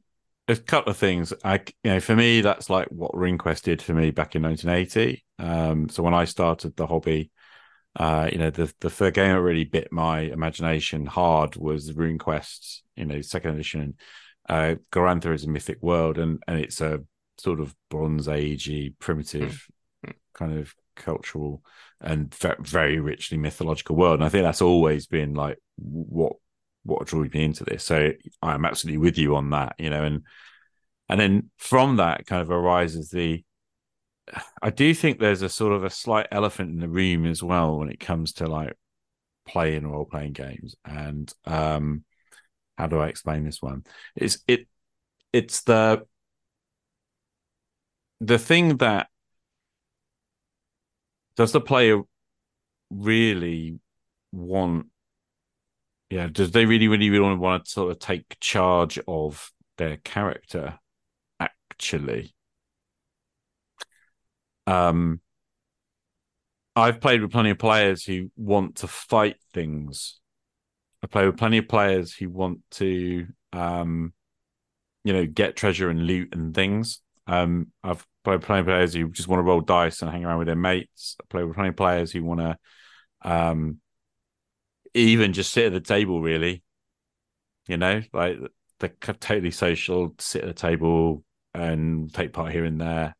[0.49, 1.31] a couple of things.
[1.45, 5.23] I, you know, for me, that's like what RuneQuest did for me back in 1980.
[5.39, 7.31] Um, so when I started the hobby,
[7.95, 12.81] uh, you know, the the first game that really bit my imagination hard was RuneQuest.
[12.95, 13.95] You know, second edition.
[14.47, 17.01] Uh, Glorantha is a mythic world, and and it's a
[17.37, 19.67] sort of Bronze Agey, primitive,
[20.33, 21.63] kind of cultural
[21.99, 24.15] and very richly mythological world.
[24.15, 26.33] And I think that's always been like what
[26.83, 27.83] what drew me into this.
[27.83, 28.11] So
[28.41, 30.23] I'm absolutely with you on that, you know, and
[31.09, 33.43] and then from that kind of arises the
[34.61, 37.77] I do think there's a sort of a slight elephant in the room as well
[37.79, 38.77] when it comes to like
[39.47, 40.75] playing role playing games.
[40.85, 42.03] And um
[42.77, 43.85] how do I explain this one?
[44.15, 44.67] It's it
[45.33, 46.05] it's the
[48.19, 49.07] the thing that
[51.35, 52.01] does the player
[52.91, 53.79] really
[54.31, 54.87] want
[56.09, 60.79] yeah does they really really really want to sort of take charge of their character
[61.39, 62.35] actually
[64.67, 65.19] um
[66.75, 70.19] i've played with plenty of players who want to fight things.
[71.03, 74.13] I play with plenty of players who want to um
[75.03, 77.01] you know get treasure and loot and things.
[77.27, 80.23] Um i've played with plenty of players who just want to roll dice and hang
[80.25, 81.15] around with their mates.
[81.19, 82.57] I play with plenty of players who want to
[83.23, 83.77] um
[84.93, 86.63] even just sit at the table really.
[87.67, 88.37] You know like
[88.79, 93.15] they're totally social sit at the table and take part here and there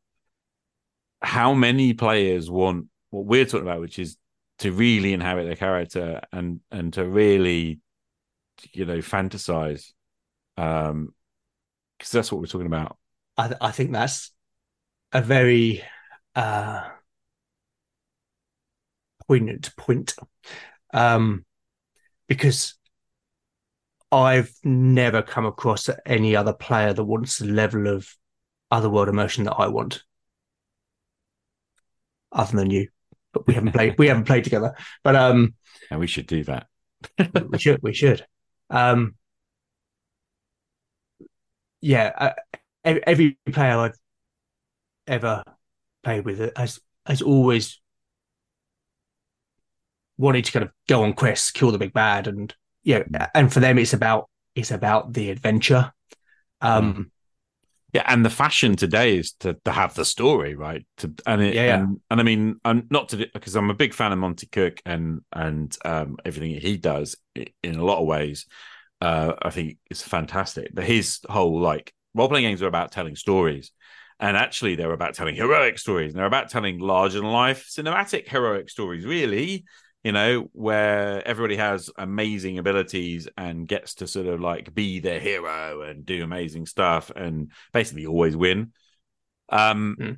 [1.22, 4.18] how many players want what we're talking about which is
[4.60, 7.80] to really inhabit their character and and to really
[8.74, 9.92] you know fantasize
[10.58, 11.14] um
[12.02, 12.98] because that's what we're talking about.
[13.38, 14.32] I, th- I think that's
[15.12, 15.84] a very
[16.34, 16.90] uh,
[19.28, 20.16] poignant point.
[20.96, 21.46] Um,
[22.28, 22.74] because
[24.12, 28.10] I've never come across any other player that wants the level of
[28.72, 30.02] otherworld emotion that I want,
[32.32, 32.88] other than you.
[33.34, 33.96] But we haven't played.
[33.98, 34.76] we haven't played together.
[35.04, 35.56] But um,
[35.90, 36.68] and we should do that
[37.50, 37.80] we should.
[37.82, 38.26] We should.
[38.70, 39.16] Um,
[41.82, 42.34] yeah, uh,
[42.84, 44.00] ev- every player I've
[45.08, 45.44] ever
[46.04, 47.80] played with has has always
[50.18, 52.54] wanted to kind of go on quests, kill the big bad, and
[52.84, 53.04] yeah,
[53.34, 55.92] and for them it's about it's about the adventure.
[56.62, 57.12] Um,
[57.94, 60.86] Yeah, and the fashion today is to, to have the story, right?
[60.98, 61.76] To and it, Yeah, yeah.
[61.76, 64.82] and, and I mean, I'm not to because I'm a big fan of Monte Cook
[64.86, 68.46] and and um, everything he does in a lot of ways.
[69.02, 70.72] Uh, I think it's fantastic.
[70.74, 73.72] But his whole like role playing games are about telling stories,
[74.20, 76.12] and actually they're about telling heroic stories.
[76.14, 79.66] And they're about telling larger than life cinematic heroic stories, really.
[80.04, 85.20] You know, where everybody has amazing abilities and gets to sort of like be their
[85.20, 88.72] hero and do amazing stuff and basically always win.
[89.50, 90.18] Um, Mm.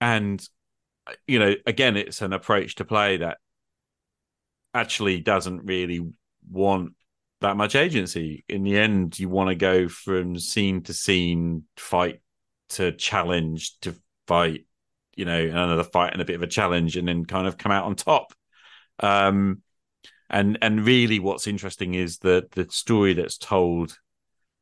[0.00, 0.48] and
[1.26, 3.38] you know, again, it's an approach to play that
[4.74, 6.00] actually doesn't really
[6.50, 6.94] want
[7.40, 8.44] that much agency.
[8.48, 12.20] In the end, you want to go from scene to scene, fight
[12.70, 13.94] to challenge to
[14.26, 14.66] fight,
[15.16, 17.72] you know, another fight and a bit of a challenge, and then kind of come
[17.72, 18.34] out on top.
[19.00, 19.62] Um,
[20.30, 23.98] and and really, what's interesting is that the story that's told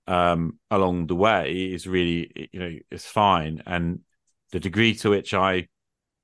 [0.07, 4.01] um, along the way is really, you know, is fine, and
[4.53, 5.69] the degree to which I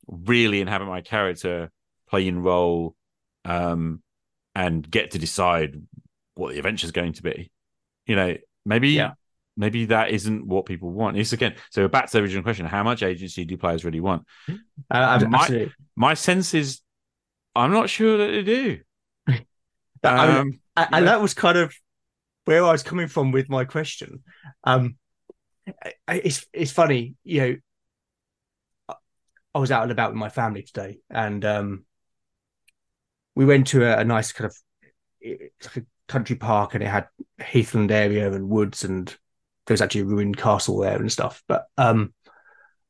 [0.06, 1.70] really inhabit my character,
[2.08, 2.94] playing role,
[3.44, 4.02] um,
[4.54, 5.80] and get to decide
[6.34, 7.50] what the adventure is going to be.
[8.06, 9.12] You know, maybe Yeah.
[9.56, 11.16] maybe that isn't what people want.
[11.16, 14.24] It's again, so back to the original question: How much agency do players really want?
[14.48, 15.72] uh, My- absolutely.
[15.96, 16.80] My sense is,
[17.54, 18.80] I'm not sure that they do.
[20.16, 21.74] I mean, Um, and, and that was kind of
[22.44, 24.22] where I was coming from with my question.
[24.64, 24.96] Um,
[26.08, 27.56] it's it's funny, you know.
[29.54, 31.84] I was out and about with my family today, and um,
[33.34, 34.56] we went to a, a nice kind of
[35.22, 37.08] like a country park, and it had
[37.38, 39.08] heathland area and woods, and
[39.66, 41.42] there was actually a ruined castle there and stuff.
[41.46, 42.14] But um,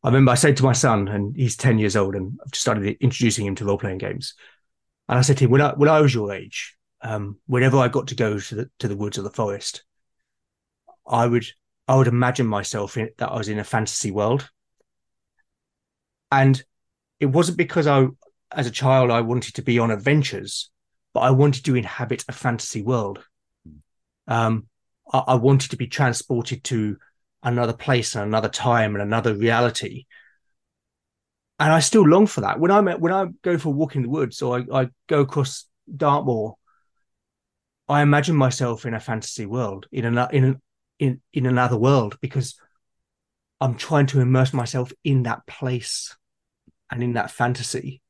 [0.03, 2.63] I remember I said to my son, and he's ten years old, and I've just
[2.63, 4.35] started introducing him to role playing games.
[5.09, 7.89] And I said to him, when I when I was your age, um, whenever I
[7.89, 9.85] got to go to the to the woods or the forest,
[11.07, 11.47] I would
[11.89, 14.49] I would imagine myself in, that I was in a fantasy world,
[16.31, 16.63] and
[17.21, 18.07] it wasn't because I,
[18.51, 20.71] as a child, I wanted to be on adventures,
[21.13, 23.25] but I wanted to inhabit a fantasy world.
[24.27, 24.67] Um,
[25.13, 26.97] I, I wanted to be transported to
[27.43, 30.07] another place and another time and another reality
[31.59, 32.59] and I still long for that.
[32.59, 35.21] When I when I go for a walk in the woods or I, I, go
[35.21, 36.57] across Dartmoor
[37.89, 40.61] I imagine myself in a fantasy world, in an in
[40.99, 42.59] in in another world, because
[43.61, 46.17] I'm trying to immerse myself in that place
[46.91, 48.01] and in that fantasy.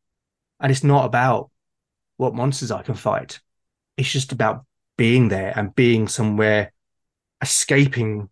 [0.60, 1.50] And it's not about
[2.16, 3.40] what monsters I can fight.
[3.96, 4.64] It's just about
[4.96, 6.72] being there and being somewhere,
[7.42, 8.28] escaping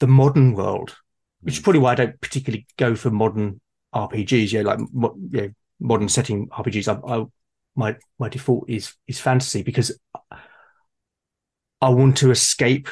[0.00, 0.96] the modern world,
[1.42, 1.64] which is mm.
[1.64, 3.60] probably why I don't particularly go for modern
[3.94, 4.52] RPGs.
[4.52, 5.50] Yeah, like you know,
[5.80, 6.88] modern setting RPGs.
[6.88, 7.24] I, I
[7.76, 9.98] my my default is is fantasy because
[11.80, 12.88] I want to escape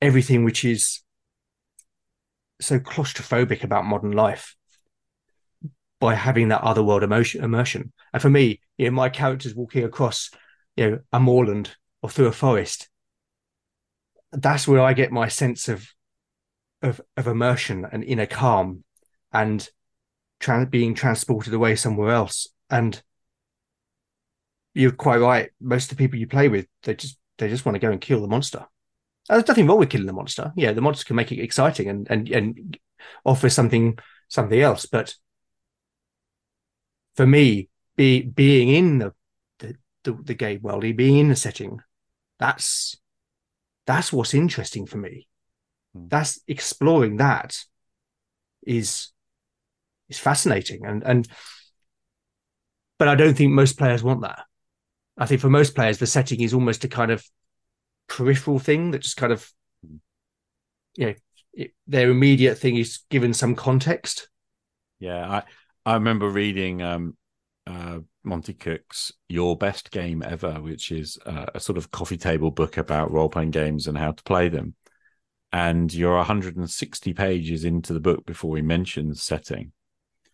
[0.00, 1.02] everything which is
[2.60, 4.56] so claustrophobic about modern life
[6.00, 7.92] by having that other world emotion immersion.
[8.12, 10.30] And for me, you know, my characters walking across,
[10.76, 12.88] you know, a moorland or through a forest,
[14.32, 15.88] that's where I get my sense of
[16.82, 18.84] of of immersion and inner calm
[19.36, 23.02] and being transported away somewhere else and
[24.74, 25.50] you're quite right.
[25.60, 28.00] Most of the people you play with, they just they just want to go and
[28.00, 28.66] kill the monster.
[29.28, 30.52] There's nothing wrong with killing the monster.
[30.54, 32.78] Yeah, the monster can make it exciting and and and
[33.24, 33.98] offer something
[34.28, 34.84] something else.
[34.86, 35.14] But
[37.14, 39.14] for me, be being in the
[39.58, 41.80] the, the, the game world, being in the setting,
[42.38, 42.98] that's
[43.86, 45.26] that's what's interesting for me.
[45.94, 46.08] Hmm.
[46.08, 47.64] That's exploring that
[48.66, 49.08] is
[50.08, 51.28] is fascinating and and
[52.98, 54.44] but I don't think most players want that.
[55.18, 57.24] I think for most players, the setting is almost a kind of
[58.08, 59.50] peripheral thing that just kind of,
[60.94, 61.14] you know,
[61.52, 64.28] it, their immediate thing is given some context.
[64.98, 65.42] Yeah, I
[65.90, 67.16] I remember reading um,
[67.66, 72.50] uh, Monte Cook's "Your Best Game Ever," which is uh, a sort of coffee table
[72.50, 74.74] book about role playing games and how to play them.
[75.52, 79.72] And you're 160 pages into the book before he mentions setting.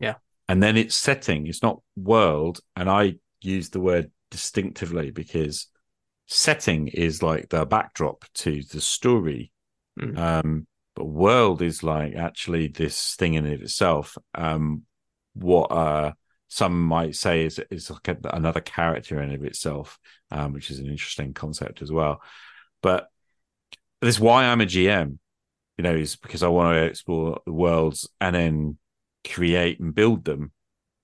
[0.03, 0.15] Yeah.
[0.49, 2.61] And then it's setting it's not world.
[2.77, 5.67] And i use the word distinctively because
[6.27, 9.53] setting is like the backdrop to the story.
[10.01, 10.19] Mm.
[10.19, 14.17] um but world is like actually this thing in it itself.
[14.35, 14.83] Um
[15.35, 16.13] what uh
[16.49, 19.99] some might say is is like another character in of itself
[20.31, 22.21] um which is an interesting concept as well.
[22.83, 23.09] But
[24.03, 25.17] this why i'm a gm
[25.79, 28.77] you know is because i want to explore the worlds and then
[29.25, 30.53] create and build them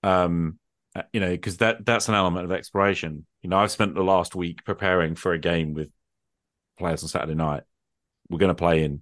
[0.03, 0.57] um
[0.95, 3.25] uh, you know because that that's an element of exploration.
[3.41, 5.89] You know i've spent the last week preparing for a game with
[6.77, 7.63] players on saturday night.
[8.29, 9.01] We're going to play in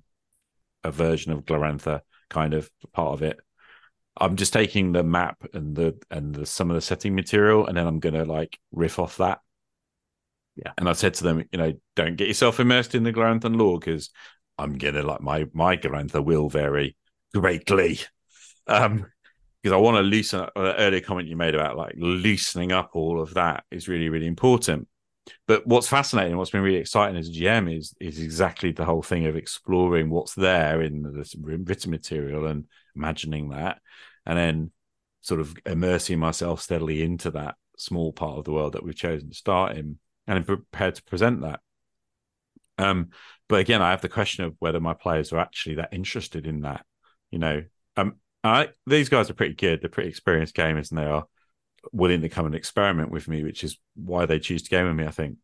[0.83, 3.39] a version of glorantha kind of part of it.
[4.19, 7.77] I'm just taking the map and the and the some of the setting material and
[7.77, 9.39] then i'm going to like riff off that.
[10.55, 10.73] Yeah.
[10.77, 13.79] And i said to them you know don't get yourself immersed in the gloranthan lore
[13.79, 14.09] because
[14.57, 16.97] i'm gonna like my my glorantha will vary
[17.33, 17.99] greatly
[18.67, 19.05] um
[19.67, 22.91] because I want to loosen up uh, earlier comment you made about like loosening up
[22.93, 24.87] all of that is really, really important.
[25.45, 29.01] But what's fascinating, what's been really exciting as a GM is is exactly the whole
[29.01, 32.65] thing of exploring what's there in the written material and
[32.95, 33.79] imagining that,
[34.25, 34.71] and then
[35.21, 39.29] sort of immersing myself steadily into that small part of the world that we've chosen
[39.29, 41.59] to start in, and I'm prepared to present that.
[42.77, 43.09] Um,
[43.49, 46.61] but again, I have the question of whether my players are actually that interested in
[46.61, 46.85] that.
[47.31, 47.63] You know,
[47.97, 48.15] um,
[48.85, 49.81] These guys are pretty good.
[49.81, 51.25] They're pretty experienced gamers, and they are
[51.91, 54.95] willing to come and experiment with me, which is why they choose to game with
[54.95, 55.05] me.
[55.05, 55.37] I think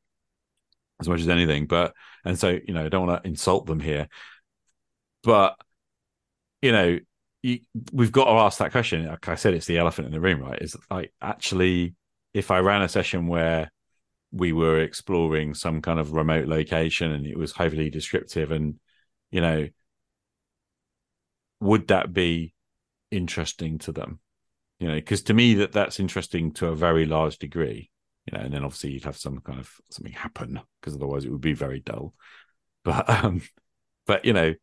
[0.99, 1.68] as much as anything.
[1.68, 1.94] But
[2.26, 4.07] and so you know, I don't want to insult them here,
[5.24, 5.56] but
[6.61, 6.99] you know,
[7.41, 7.60] you,
[7.91, 9.06] we've got to ask that question.
[9.06, 10.61] Like I said, it's the elephant in the room, right?
[10.61, 11.95] Is like actually,
[12.34, 13.72] if I ran a session where
[14.32, 18.80] we were exploring some kind of remote location and it was heavily descriptive, and
[19.32, 19.68] you know,
[21.60, 22.53] would that be
[23.15, 24.19] interesting to them
[24.80, 27.91] you know because to me that that's interesting to a very large degree
[28.26, 31.31] you know, and then obviously you'd have some kind of something happen because otherwise it
[31.31, 32.14] would be very dull.
[32.84, 33.41] But um,
[34.06, 34.53] but you know,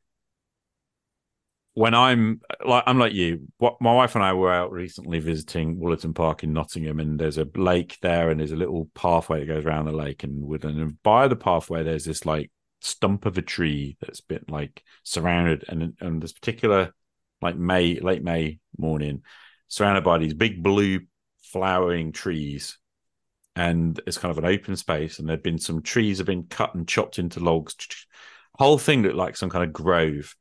[1.74, 5.78] when I'm like I'm like you, what my wife and I were out recently visiting
[5.78, 9.46] Wollaton Park in Nottingham, and there's a lake there, and there's a little pathway that
[9.46, 12.50] goes around the lake and Woodland, and by the pathway there's this like
[12.82, 16.94] stump of a tree that's been like surrounded, and and this particular
[17.42, 19.22] like May late May morning,
[19.68, 21.00] surrounded by these big blue
[21.42, 22.78] flowering trees.
[23.56, 26.74] And it's kind of an open space and there'd been some trees have been cut
[26.74, 27.76] and chopped into logs.
[28.54, 30.34] Whole thing looked like some kind of grove.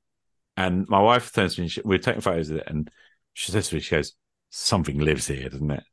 [0.55, 2.89] And my wife turns to me she, we're taking photos of it and
[3.33, 4.13] she says to me she goes
[4.51, 5.83] something lives here doesn't it?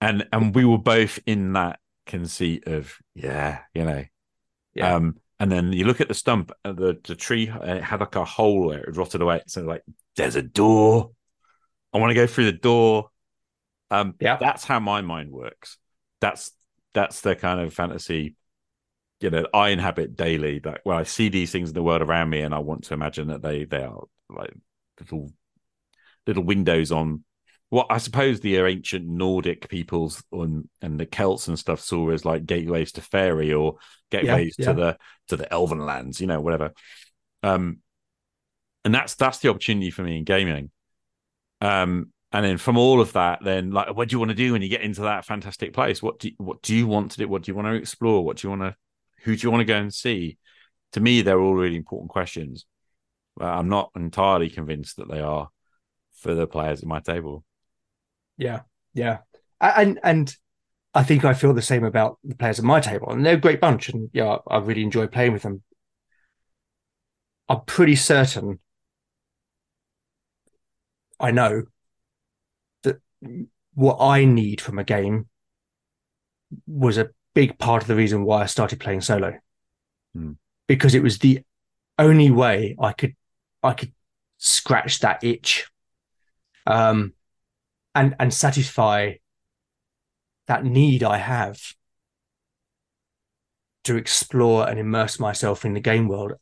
[0.00, 4.04] And and we were both in that conceit of yeah you know.
[4.74, 4.96] Yeah.
[4.96, 8.00] um and then you look at the stump uh, the the tree uh, it had
[8.00, 9.82] like a hole where it rotted away so like
[10.16, 11.12] there's a door
[11.92, 13.10] i want to go through the door
[13.90, 14.36] um, Yeah.
[14.36, 15.78] that's how my mind works.
[16.20, 16.52] That's
[16.94, 18.36] that's the kind of fantasy,
[19.20, 20.60] you know, I inhabit daily.
[20.64, 22.94] Like, when I see these things in the world around me, and I want to
[22.94, 24.52] imagine that they they are like
[25.00, 25.32] little
[26.26, 27.24] little windows on
[27.70, 32.24] what I suppose the ancient Nordic peoples on and the Celts and stuff saw as
[32.24, 33.76] like gateways to fairy or
[34.10, 34.66] gateways yeah.
[34.66, 34.98] to the
[35.28, 36.72] to the elven lands, you know, whatever.
[37.42, 37.78] Um,
[38.84, 40.70] and that's that's the opportunity for me in gaming.
[41.60, 44.52] Um, and then from all of that, then like, what do you want to do
[44.52, 46.02] when you get into that fantastic place?
[46.02, 47.28] What do you, what do you want to do?
[47.28, 48.24] What do you want to explore?
[48.24, 48.76] What do you want to?
[49.22, 50.38] Who do you want to go and see?
[50.92, 52.66] To me, they're all really important questions.
[53.36, 55.50] But I'm not entirely convinced that they are
[56.20, 57.44] for the players at my table.
[58.40, 58.60] Yeah,
[58.94, 59.18] yeah,
[59.60, 60.34] and and
[60.94, 63.40] I think I feel the same about the players at my table, and they're a
[63.40, 65.62] great bunch, and yeah, I really enjoy playing with them.
[67.50, 68.60] I'm pretty certain.
[71.20, 71.64] I know
[72.82, 73.00] that
[73.74, 75.28] what I need from a game
[76.66, 79.38] was a big part of the reason why I started playing solo,
[80.14, 80.32] Hmm.
[80.66, 81.44] because it was the
[81.98, 83.14] only way I could
[83.62, 83.92] I could
[84.38, 85.68] scratch that itch.
[86.66, 87.12] Um,
[87.94, 89.14] and and satisfy
[90.46, 91.60] that need I have
[93.84, 96.34] to explore and immerse myself in the game world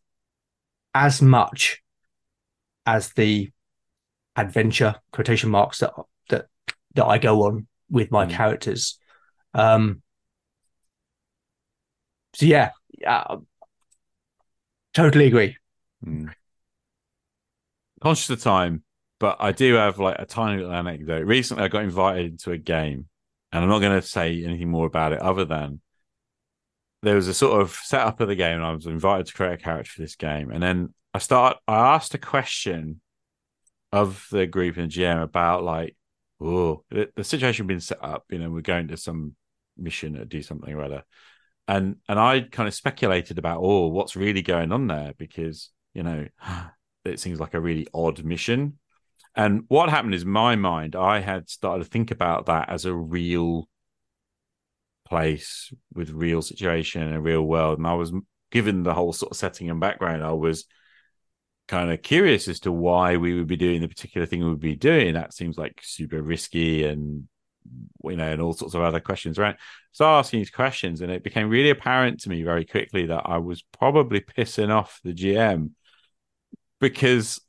[0.94, 1.82] as much
[2.84, 3.50] as the
[4.36, 5.92] adventure quotation marks that
[6.30, 6.46] that
[6.94, 8.30] that I go on with my Mm.
[8.30, 8.98] characters.
[9.54, 10.02] Um
[12.34, 13.24] so yeah, yeah
[14.94, 15.56] totally agree.
[16.04, 16.32] Mm.
[18.00, 18.84] Conscious of time,
[19.20, 21.26] but I do have like a tiny little anecdote.
[21.26, 23.08] Recently, I got invited to a game,
[23.52, 25.80] and I'm not going to say anything more about it other than
[27.02, 29.54] there was a sort of setup of the game, and I was invited to create
[29.54, 30.50] a character for this game.
[30.50, 33.00] And then I start, I asked a question
[33.92, 35.96] of the group and GM about like,
[36.40, 38.24] oh, the, the situation being set up.
[38.30, 39.34] You know, we're going to some
[39.76, 41.04] mission or do something or other
[41.68, 46.02] and and I kind of speculated about oh what's really going on there because you
[46.02, 46.26] know
[47.04, 48.78] it seems like a really odd mission
[49.38, 52.94] and what happened is my mind I had started to think about that as a
[52.94, 53.68] real
[55.06, 58.12] place with real situation and a real world and I was
[58.50, 60.66] given the whole sort of setting and background I was
[61.68, 64.60] kind of curious as to why we would be doing the particular thing we would
[64.60, 67.28] be doing that seems like super risky and
[68.04, 69.56] you know, and all sorts of other questions around.
[69.92, 73.38] So asking these questions, and it became really apparent to me very quickly that I
[73.38, 75.70] was probably pissing off the GM
[76.80, 77.40] because,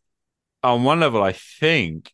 [0.63, 2.11] on one level, I think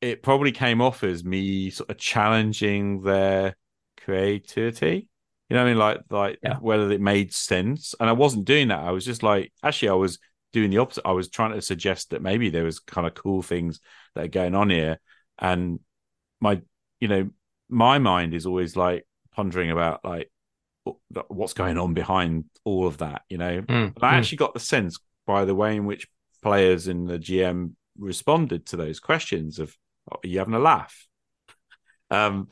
[0.00, 3.56] it probably came off as me sort of challenging their
[3.96, 5.08] creativity.
[5.48, 5.78] You know what I mean?
[5.78, 6.56] Like, like Yeah.
[6.58, 7.94] whether it made sense.
[7.98, 8.80] And I wasn't doing that.
[8.80, 10.18] I was just like, actually, I was
[10.52, 11.06] doing the opposite.
[11.06, 13.80] I was trying to suggest that maybe there was kind of cool things
[14.14, 14.98] that are going on here.
[15.38, 15.80] And
[16.40, 16.60] my,
[17.00, 17.30] you know,
[17.68, 20.30] my mind is always like pondering about like
[21.28, 23.62] what's going on behind all of that, you know.
[23.62, 24.18] Mm, I mm.
[24.18, 26.06] actually got the sense by the way in which
[26.44, 29.76] players and the GM responded to those questions of,
[30.12, 31.06] oh, "Are you having a laugh?"
[32.10, 32.48] Um,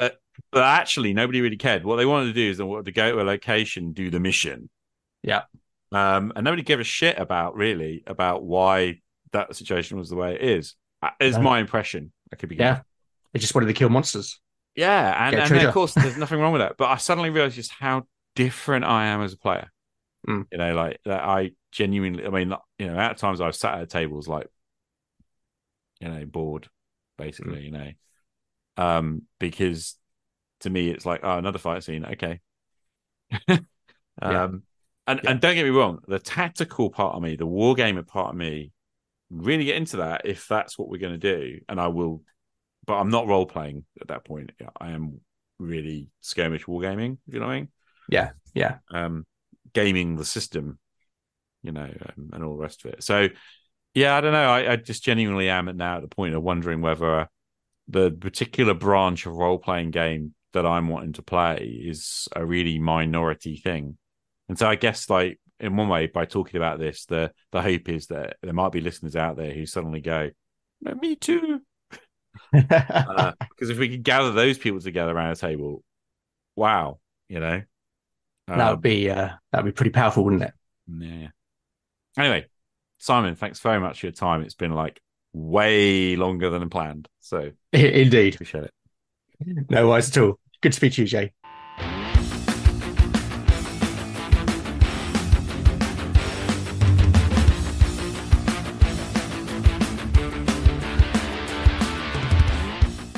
[0.00, 0.10] uh,
[0.50, 1.84] but actually, nobody really cared.
[1.84, 4.20] What they wanted to do is they wanted to go to a location, do the
[4.20, 4.68] mission.
[5.22, 5.42] Yeah.
[5.92, 9.00] Um, and nobody gave a shit about really about why
[9.32, 10.74] that situation was the way it is.
[11.02, 11.42] Uh, Is No.
[11.42, 12.12] my impression.
[12.32, 12.80] I could be Yeah.
[13.32, 14.40] They just wanted to kill monsters.
[14.76, 16.76] yeah, and, and of course, there's nothing wrong with that.
[16.76, 19.70] But I suddenly realized just how different I am as a player.
[20.28, 20.46] Mm.
[20.50, 21.22] You know, like that.
[21.22, 24.48] I genuinely, I mean, you know, at times I've sat at tables like,
[26.00, 26.68] you know, bored,
[27.18, 27.60] basically.
[27.60, 27.64] Mm.
[27.64, 27.90] You know,
[28.76, 29.96] um, because
[30.60, 32.04] to me it's like, oh, another fight scene.
[32.04, 32.40] Okay.
[33.48, 33.66] um,
[34.22, 34.44] Yeah.
[35.06, 35.30] and Yeah.
[35.30, 38.72] and don't get me wrong, the tactical part of me, the wargamer part of me,
[39.30, 42.22] really get into that if that's what we're going to do, and I will
[42.86, 44.52] but I'm not role playing at that point.
[44.78, 45.20] I am
[45.58, 47.18] really skirmish wargaming.
[47.26, 47.68] If you know what I mean?
[48.08, 48.76] Yeah, yeah.
[48.90, 49.24] Um,
[49.74, 50.78] gaming the system,
[51.62, 53.02] you know, um, and all the rest of it.
[53.02, 53.28] So,
[53.94, 54.48] yeah, I don't know.
[54.48, 57.28] I, I just genuinely am at now at the point of wondering whether
[57.88, 62.78] the particular branch of role playing game that I'm wanting to play is a really
[62.78, 63.98] minority thing.
[64.48, 67.88] And so I guess like in one way by talking about this, the the hope
[67.88, 70.30] is that there might be listeners out there who suddenly go,
[70.80, 71.60] no, "Me too,"
[72.52, 75.82] uh, because if we could gather those people together around a table,
[76.56, 76.98] wow,
[77.28, 77.62] you know,
[78.48, 80.52] um, that would be uh, that would be pretty powerful, wouldn't it?
[80.86, 81.28] Yeah.
[82.16, 82.46] Anyway,
[82.98, 84.42] Simon, thanks very much for your time.
[84.42, 85.00] It's been like
[85.32, 88.74] way longer than planned, so indeed, appreciate it.
[89.70, 90.38] No worries at all.
[90.60, 91.32] Good to speak to you, Jay.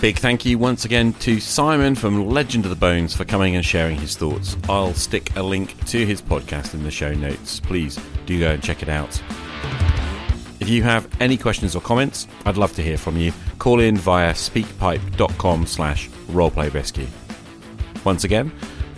[0.06, 3.66] Big thank you once again to Simon from Legend of the Bones for coming and
[3.66, 4.56] sharing his thoughts.
[4.68, 7.58] I'll stick a link to his podcast in the show notes.
[7.58, 9.20] Please do go and check it out.
[10.60, 13.32] If you have any questions or comments, I'd love to hear from you.
[13.58, 17.08] Call in via speakpipe.com slash roleplayrescue.
[18.04, 18.52] Once again,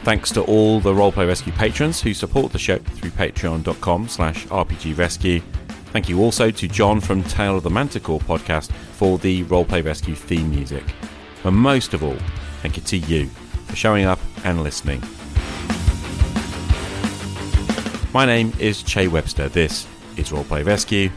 [0.05, 5.43] thanks to all the Roleplay Rescue patrons who support the show through patreon.com slash rpgrescue.
[5.93, 10.15] Thank you also to Jon from Tale of the Manticore podcast for the Roleplay Rescue
[10.15, 10.85] theme music.
[11.45, 12.17] And most of all,
[12.63, 13.27] thank you to you
[13.67, 15.03] for showing up and listening.
[18.13, 19.49] My name is Che Webster.
[19.49, 19.87] This
[20.17, 21.11] is Roleplay Rescue.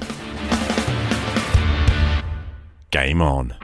[2.92, 3.56] Game on.